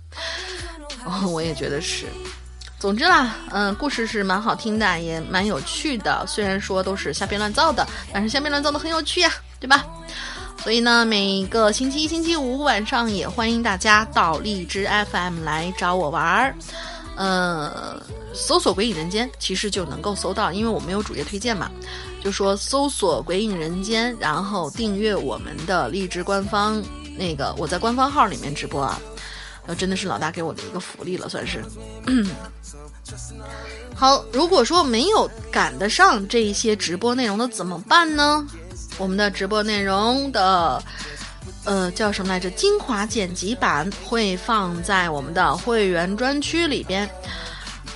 [1.04, 2.06] 哦，我也觉得是。
[2.78, 6.24] 总之啦，嗯，故事是蛮好听的，也蛮有趣的。
[6.26, 9.84] 虽然说都是瞎编乱造的，但是瞎编乱造的很有趣呀，对吧？
[10.62, 16.54] 所以呢，每个星期一、星期五晚上也欢迎大家到荔枝 FM 来找我玩儿。
[17.16, 17.98] 呃，
[18.34, 21.70] 搜索“鬼影人间”其实就能够搜到，因为我没有主页推荐嘛。
[22.26, 26.82] 就说搜索“鬼影人间”，然后订阅我们的荔枝官方
[27.16, 29.00] 那个，我在官方号里面直播啊，
[29.64, 31.64] 呃，真的是老大给我的一个福利了，算是。
[33.94, 38.44] 好，如果说没有赶得上这一些直播内容的怎么办呢？
[38.98, 40.82] 我们的直播内容的，
[41.62, 42.50] 呃，叫什么来着？
[42.50, 47.08] 精华剪辑版会放在我们的会员专区里边。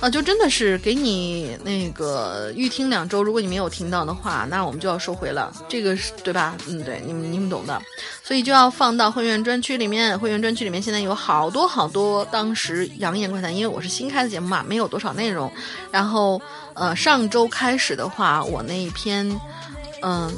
[0.01, 6.57] 啊，就真的是给你那个预听两周，如果你没有听到的话，那我们就要收回了，这个是对吧？
[6.67, 7.79] 嗯，对，你们你们懂的，
[8.23, 10.17] 所以就要放到会员专区里面。
[10.17, 15.51] 会员专区里面现在有好多好多当时《扬言怪谈》，因为我是新开的节目嘛，没有多少内容。
[15.91, 16.41] 然后，
[16.73, 19.39] 呃，上周开始的话，我那一篇，
[20.01, 20.33] 嗯，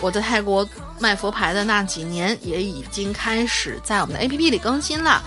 [0.00, 0.68] 我在泰国
[0.98, 5.22] 卖佛牌的那几年，也已经开始在我们的 APP 里更新了。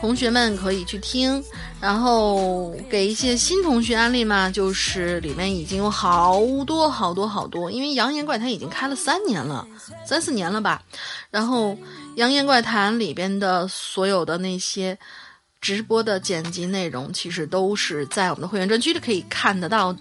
[0.00, 1.42] 同学们可以去听，
[1.80, 9.66] 然后给一些新同学安利嘛，就是里面已经有好多好多好多，因为《扬言怪谈》已经开了三年了，
[10.06, 10.80] 三四年了吧。
[11.30, 11.72] 然后
[12.14, 14.96] 《扬言怪谈》里边的所有的那些
[15.60, 19.94] 直播的剪辑内容，其实都是在我们的会员专区里可以看得到、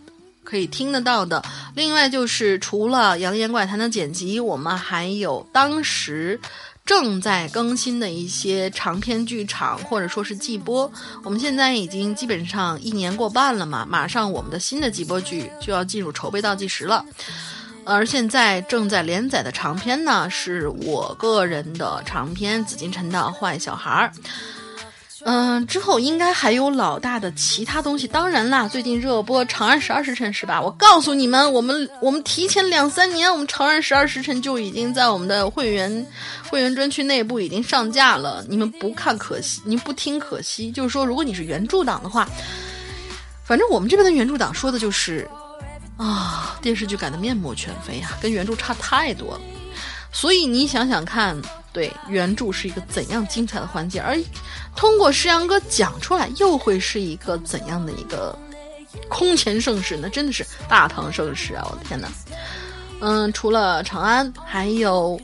[0.43, 1.43] 可以听得到的。
[1.73, 6.39] 另外就是除了《扬言怪谈》的剪辑，我们还有当时。
[6.87, 10.89] 正在更新的一些长篇剧场，或者说是季播，
[11.21, 17.05] 我们现在已经基本上一年过半了嘛，马上我们的新的季播剧就要进入筹备倒计时了。
[17.83, 24.11] 而现在正在连载的长篇呢，是我个人的长篇《紫禁城的坏小孩儿》。
[25.29, 28.07] 嗯，之后应该还有老大的其他东西。
[28.07, 30.61] 当然啦，最近热播《长安十二时辰》是吧？
[30.61, 36.07] 我告诉你们，我们我们提前两三年，我们《长安十二时辰》就已经在我们的会员
[36.49, 38.41] 会员专区内部已经上架了。
[38.47, 40.71] 你们不看可惜，你不听可惜。
[40.71, 42.25] 就是说，如果你是原著党的话，
[43.43, 45.27] 反正我们这边的原著党说的就是
[45.97, 49.41] 啊，电视剧改的面目全非啊，跟原著差太多了。
[50.19, 51.39] 所以你想想看。
[51.73, 54.17] 对原著是一个怎样精彩的环节，而
[54.75, 58.35] 通过诗阳哥讲出来，又会是一个怎样的一个
[59.07, 59.95] 空前盛世？
[60.01, 61.67] 那真的是大唐盛世啊！
[61.69, 62.07] 我的天哪！
[62.99, 65.21] 嗯，除了长安，还有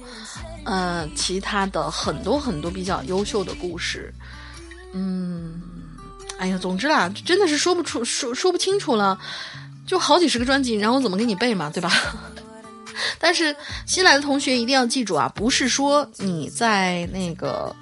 [0.63, 4.13] 呃其他的很多很多比较优秀的故事。
[4.93, 5.59] 嗯，
[6.37, 9.17] 哎呀，总之啦，真的是说不出说说不清楚了，
[9.87, 11.91] 就好几十个专辑，然后怎么给你背嘛，对吧？
[13.19, 13.55] 但是
[13.85, 17.75] 新来的同学一定要记住啊，不是说你在那个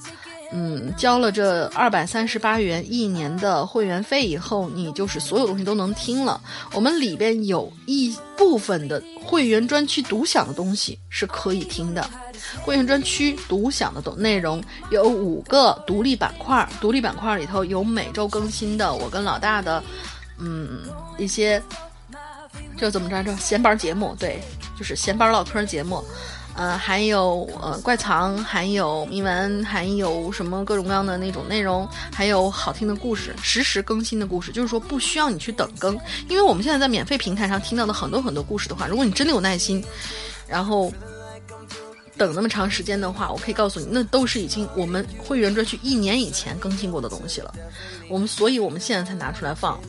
[0.53, 6.41] 嗯，交了这二百三十八元一年的会员费以后，你就是所有东西都能听了。
[6.73, 12.09] 我们里边有一部分的会员专区独享的东西是可以听的。
[12.63, 19.81] 会员专区独享的内容有五个独立板块，独立板块里头有每周更新的我跟老大的，
[20.37, 20.81] 嗯，
[21.17, 21.61] 一些，
[22.77, 24.41] 这怎么着这闲班节目，对，
[24.77, 26.03] 就是闲班唠嗑节目。
[26.53, 35.97] 呃，还有呃怪藏，还有谜文，还有什么各种各样的那种内容，还有好听的故事，实时更新的故事，就是说不需要你去等更，
[36.27, 39.81] 因为我们现在在免费平台上听到的很多很多故事的话，如果你真的有耐心，
[40.45, 40.91] 然后
[42.17, 47.53] 等那么长时间的话，我可以告诉你，那都是已经我们会员专区一年以前更新过的东西了，
[48.09, 49.79] 我们所以我们现在才拿出来放。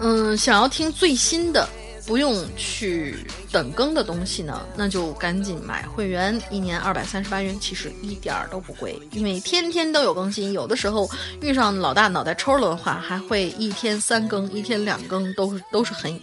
[0.00, 1.68] 嗯，想要听最新的。
[2.06, 3.16] 不用去
[3.50, 10.52] 等更的东西呢，那就赶紧买会员，一年二百三十八元，其实一点儿都不贵，因为天天都有更新。
[10.52, 11.10] 有的时候
[11.40, 16.20] 遇上老大脑袋抽了的话，还会一天三更，一天两更，都是都是很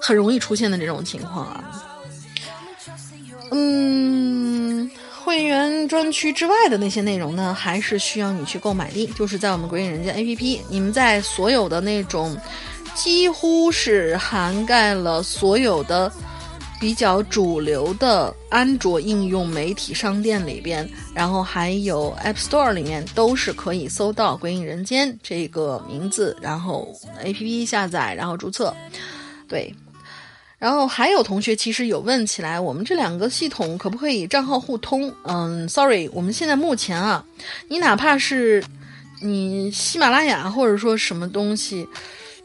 [0.00, 1.62] 很容易出现的这种情况啊。
[3.50, 4.90] 嗯，
[5.22, 12.34] 会员专区之外的那些内容呢，还是需要你去购买的，就是在我们鬼影人间 APP，你们在所有的那种。
[12.96, 16.10] 几乎是涵盖了所有的
[16.80, 26.92] 比较主流的安卓应用媒体商店里边，然后还有 App Store 里面都是可以搜到“鬼影人间”这个名字，然后
[27.22, 28.74] APP 下载，然后注册。
[29.46, 29.72] 对，
[30.58, 35.12] 然后还有同学其实有问起来，我们这两个系统可不可以账号互通？
[35.24, 37.24] 嗯，Sorry，我们现在目前啊，
[37.68, 38.64] 你哪怕是
[39.22, 41.86] 你喜马拉雅或者说什么东西。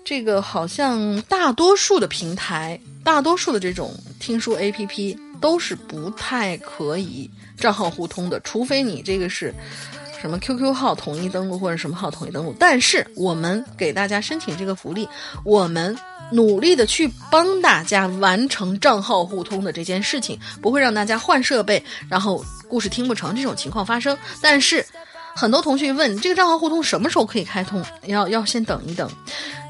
[0.04, 9.54] 这个好像大多数的平台，大多数的这种听书 APP 都是不太可以账号互通的，除非你这个是
[10.20, 12.54] 什么 QQ 号统一登录或者什么号统一登录。
[12.60, 15.08] 但是我们给大家申请这个福利，
[15.46, 15.98] 我们
[16.32, 24.18] 努力的去帮大家完成账号互通的这件事情，不会让大家换设备，然后故事听不成这种情况发生。
[24.42, 24.86] 但是。
[25.42, 27.84] 很多同学问这个账号互通什么时候可以开通？
[28.06, 29.10] 要要先等一等。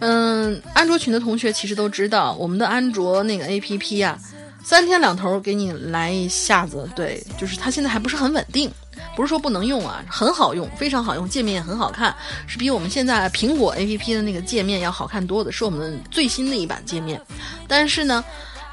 [0.01, 4.19] 嗯，安卓群的同学其实都知道，我们的安卓那个 APP 呀，
[4.61, 6.89] 三天两头给你来一下子。
[6.93, 8.69] 对，就是它现在还不是很稳定，
[9.15, 12.13] 不是说不能用啊，很好用，非常好用，界面也很好看，
[12.47, 17.21] 是比我们现在苹果 APP 的那个界面要好看多的，是我们最新的一版界面。
[17.65, 18.21] 但是呢。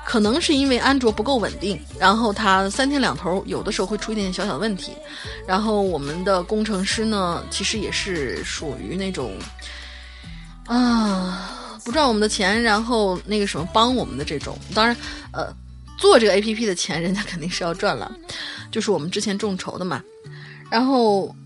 [0.09, 4.93] 可能是因为安卓不够稳定，然后它三天两头有的时候会出一点小小问题，
[5.47, 9.37] 然后我们的工程师呢，其实也是属于那种，
[10.65, 14.59] 啊，不赚我们的钱，然后那个什么帮我们的这种。
[14.75, 14.97] 当然，
[15.31, 15.53] 呃，
[15.99, 18.11] 做这个 A P P 的钱人家肯定是要赚了，
[18.71, 20.03] 就是我们之前众筹的嘛，
[20.71, 21.37] 然后。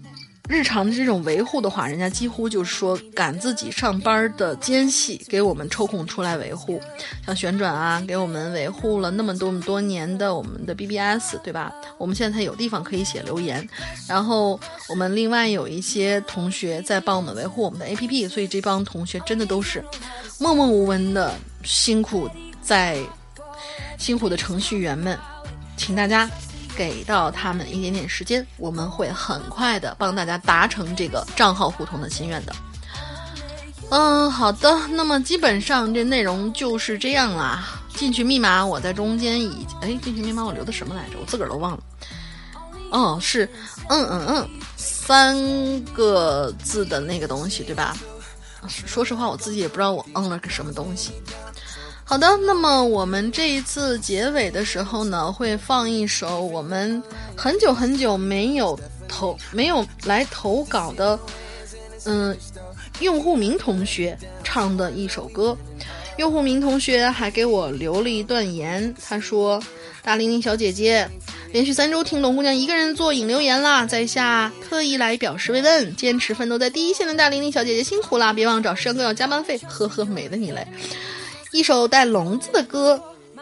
[0.48, 6.80] 日常的这种维护的话，人家几乎就是说赶自己上班的间隙给我们抽空出来维护，
[7.24, 11.72] 像旋转啊，给我们维护了那么多么多年的我们的 BBS，对吧？
[11.96, 13.66] 我们现在才有地方可以写留言，
[14.08, 14.58] 然后
[14.88, 19.82] 我们另外有一些同学在帮我们维护我们的 APP，所以这帮同学真的都是
[20.38, 22.28] 默默无闻的辛苦
[22.60, 22.98] 在
[23.96, 25.16] 辛苦的程序员们，
[25.76, 26.28] 请大家。
[26.76, 32.54] 给到他们一点点时间，我们会很快的帮大家达成这个账号互通的心愿的。
[33.90, 37.64] 嗯，好的，那么基本上这内容就是这样啦。
[37.94, 41.18] 进去密码我在中间已哎，进去密码我留的什么来着？
[41.20, 41.82] 我自个儿都忘了。
[42.90, 43.44] 哦，是
[43.88, 47.96] 嗯嗯嗯三个字的那个东西对吧？
[48.68, 51.12] 说实话，我自己也不知道我嗯了个什么东西。
[52.12, 57.02] 好的，那么我们这一次结尾的时候呢，会放一首我们
[57.34, 58.78] 很久很久没有
[59.08, 61.18] 投、没有来投稿的，
[62.04, 62.36] 嗯，
[63.00, 64.14] 用户名同学
[64.44, 65.56] 唱的一首歌。
[66.18, 69.58] 用户名同学还给我留了一段言，他说
[70.04, 71.08] ：“大玲玲小姐姐，
[71.50, 75.96] 连续三周听龙姑娘一个人做引留言啦，在下特意来表示慰问。
[75.96, 79.56] 坚持奋斗在第一线的大玲玲小姐姐辛苦啦，别忘找师哥要加班费。
[79.66, 80.66] 呵呵，美的你嘞。”
[81.52, 83.00] 一首带笼子的歌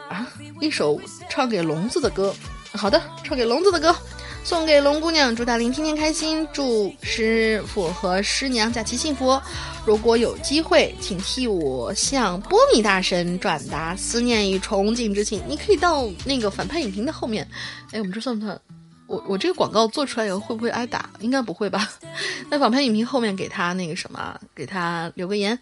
[0.08, 0.26] 啊，
[0.60, 2.34] 一首唱给笼子的歌。
[2.72, 3.94] 好的，唱给笼子的歌，
[4.42, 9.40] 送给龙姑娘，祝大林天天开心，祝师傅和师娘假期幸福。
[9.86, 15.40] 如果有机会，请替我向波米大神转达思念与憧憬之情。
[15.48, 17.48] 你可以到那个反派影评的后面。
[17.92, 18.60] 哎，我们这算不算？
[19.06, 21.10] 我我这个广告做出来以后会不会挨打？
[21.20, 21.88] 应该不会吧？
[22.50, 25.56] 在反派影评后面给他那个什么，给他留个言。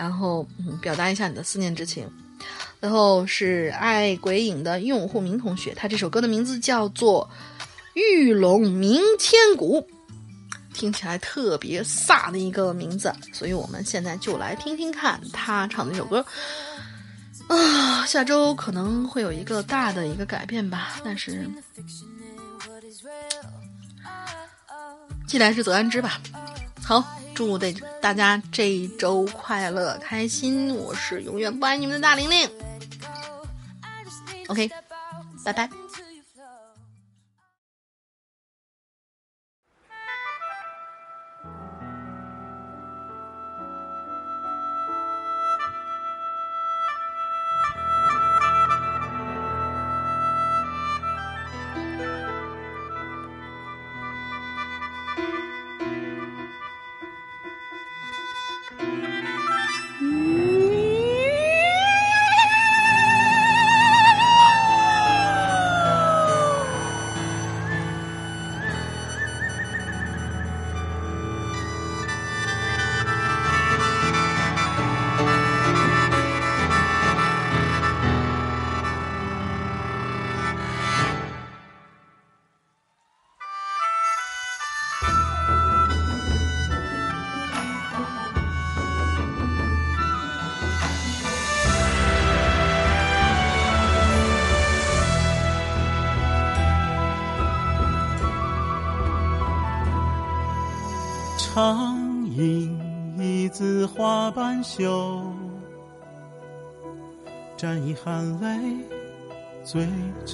[0.00, 2.08] 然后，嗯，表达一下你的思念之情。
[2.80, 7.28] 然后是爱鬼影的用户名同学，他这首歌的名字叫做
[8.00, 9.86] 《玉龙鸣千古，
[10.72, 16.24] 听起来特别飒的一个名字，所以我们现在就来听听看他唱的这首歌。
[17.48, 21.46] 啊，下周可能会有一个大的一个改变吧，但是
[25.26, 26.18] 既来之则安之吧。
[26.82, 27.04] 好，
[27.40, 27.72] 祝大
[28.02, 32.46] 大家这一周快乐开心，我是永远不爱你们的大玲玲。
[34.48, 34.70] OK，
[35.42, 35.70] 拜拜。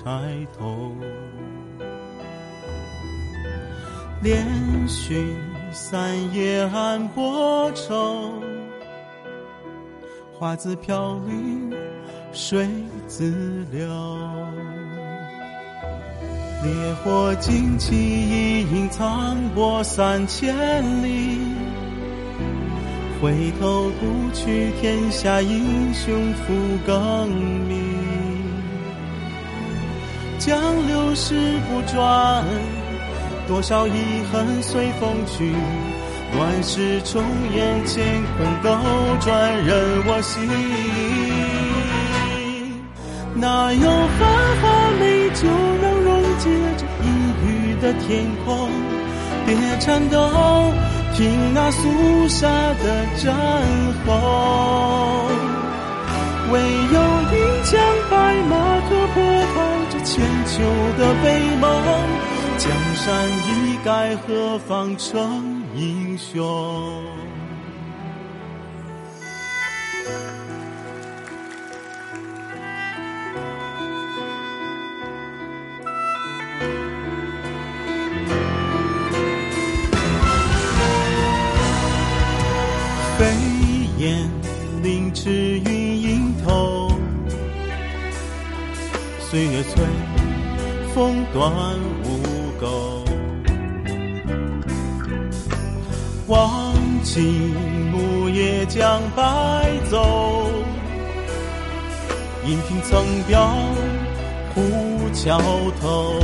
[0.06, 0.12] 钗
[0.56, 0.92] 头。
[4.22, 4.46] 连
[4.86, 5.34] 续
[5.72, 8.30] 三夜暗波愁，
[10.32, 11.72] 花自飘零
[12.32, 12.68] 水
[13.08, 13.84] 自流。
[16.62, 20.54] 烈火旌旗一影苍波三千
[21.02, 21.40] 里，
[23.20, 26.54] 回头不去天下英雄复
[26.86, 27.28] 更
[27.66, 27.85] 名。
[30.46, 30.54] 江
[30.86, 31.34] 流石
[31.68, 32.44] 不转，
[33.48, 33.92] 多少遗
[34.30, 35.52] 恨随风去。
[36.38, 37.20] 乱世重
[37.52, 37.96] 演乾
[38.36, 38.70] 坤斗
[39.18, 39.26] 转
[39.64, 40.48] 任我行，
[43.34, 43.90] 哪有
[44.20, 44.20] 繁
[44.62, 44.64] 华
[45.00, 45.48] 美酒
[45.82, 46.08] 能溶
[46.38, 46.48] 解
[46.78, 47.06] 这阴
[47.42, 48.70] 郁的天空？
[49.46, 49.50] 别
[49.80, 50.16] 颤抖，
[51.16, 52.84] 听那肃杀的
[53.16, 53.34] 战
[54.06, 54.08] 吼。
[56.52, 56.96] 唯有
[57.32, 57.74] 一枪
[58.08, 58.14] 白
[58.48, 58.54] 马
[58.88, 59.14] 可破
[59.52, 59.75] 透这
[60.06, 60.62] 千秋
[60.96, 61.68] 的悲梦，
[62.58, 66.46] 江山易改，何方成英雄？
[90.94, 91.52] 风断
[92.04, 92.06] 无
[92.60, 93.04] 钩。
[96.28, 97.54] 望尽
[97.92, 99.22] 木叶将白
[99.90, 100.48] 走，
[102.46, 103.48] 银瓶曾标
[104.54, 104.62] 虎
[105.12, 105.38] 桥
[105.80, 106.14] 头。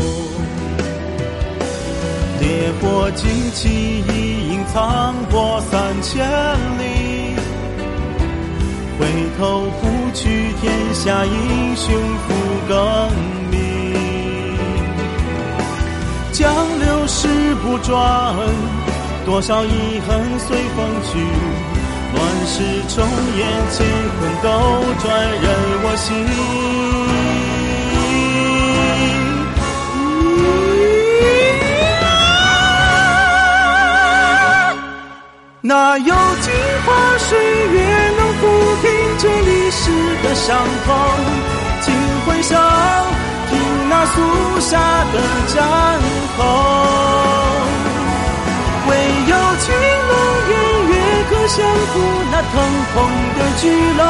[2.40, 6.26] 烈火旌旗一影藏过三千
[6.78, 7.36] 里，
[8.98, 9.06] 回
[9.38, 9.82] 头不
[10.12, 11.94] 去天下英雄
[12.26, 12.34] 复
[12.68, 12.72] 更
[16.32, 18.34] 江流石不转，
[19.26, 21.18] 多少遗恨随风去。
[22.14, 22.56] 乱世
[22.88, 23.06] 重
[23.36, 23.40] 演，
[23.70, 23.78] 乾
[24.18, 24.48] 坤斗
[25.00, 25.44] 转任
[25.84, 26.08] 我行。
[35.60, 36.52] 哪有镜
[36.84, 36.88] 花
[37.18, 37.28] 水
[37.72, 37.76] 月
[38.16, 38.42] 能抚
[38.80, 39.82] 平这历史
[40.22, 40.48] 的伤
[40.84, 40.90] 痛？
[41.82, 41.94] 请
[42.26, 42.56] 回首，
[43.92, 44.16] 那肃
[44.60, 44.70] 杀
[45.12, 45.16] 的
[45.52, 45.60] 战
[46.38, 46.40] 吼。
[48.88, 48.90] 唯
[49.28, 49.64] 有青
[50.08, 50.12] 龙
[50.48, 50.50] 偃
[50.88, 50.92] 月
[51.28, 51.56] 可降
[51.92, 51.94] 服
[52.32, 52.52] 那腾
[52.94, 52.96] 空
[53.36, 53.62] 的巨
[54.00, 54.02] 龙。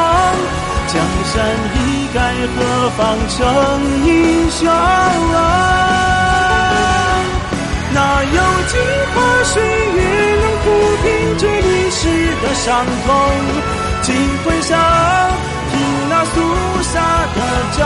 [0.87, 0.95] 江
[1.31, 1.33] 山
[1.75, 1.77] 易
[2.13, 2.17] 改，
[2.55, 2.57] 何
[2.97, 3.37] 方成
[4.05, 4.09] 英
[4.51, 4.61] 雄？
[7.93, 8.39] 哪有
[8.71, 8.73] 镜
[9.13, 9.53] 花水
[9.95, 9.99] 月
[10.41, 10.65] 能抚
[11.03, 11.05] 平
[11.37, 12.01] 这历史
[12.41, 12.65] 的伤
[13.05, 13.07] 痛？
[14.01, 14.07] 请
[14.45, 14.71] 回首，
[15.71, 15.73] 听
[16.09, 16.35] 那肃
[16.83, 16.93] 杀
[17.35, 17.37] 的
[17.77, 17.81] 战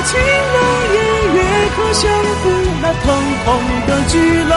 [0.00, 0.58] 唯有青龙
[0.88, 0.96] 偃
[1.34, 1.38] 月
[1.76, 2.02] 可降
[2.40, 2.42] 服
[2.80, 3.04] 那腾
[3.44, 3.48] 空
[3.86, 4.14] 的巨
[4.44, 4.52] 浪。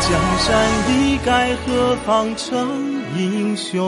[0.00, 0.10] 江
[0.40, 0.48] 山
[0.88, 0.90] 易
[1.24, 2.48] 改，何方成
[3.16, 3.78] 英雄？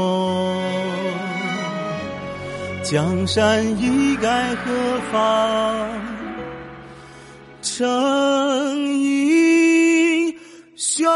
[2.85, 5.89] 江山易改，何妨？
[7.61, 10.33] 成英。
[10.77, 11.11] 雄。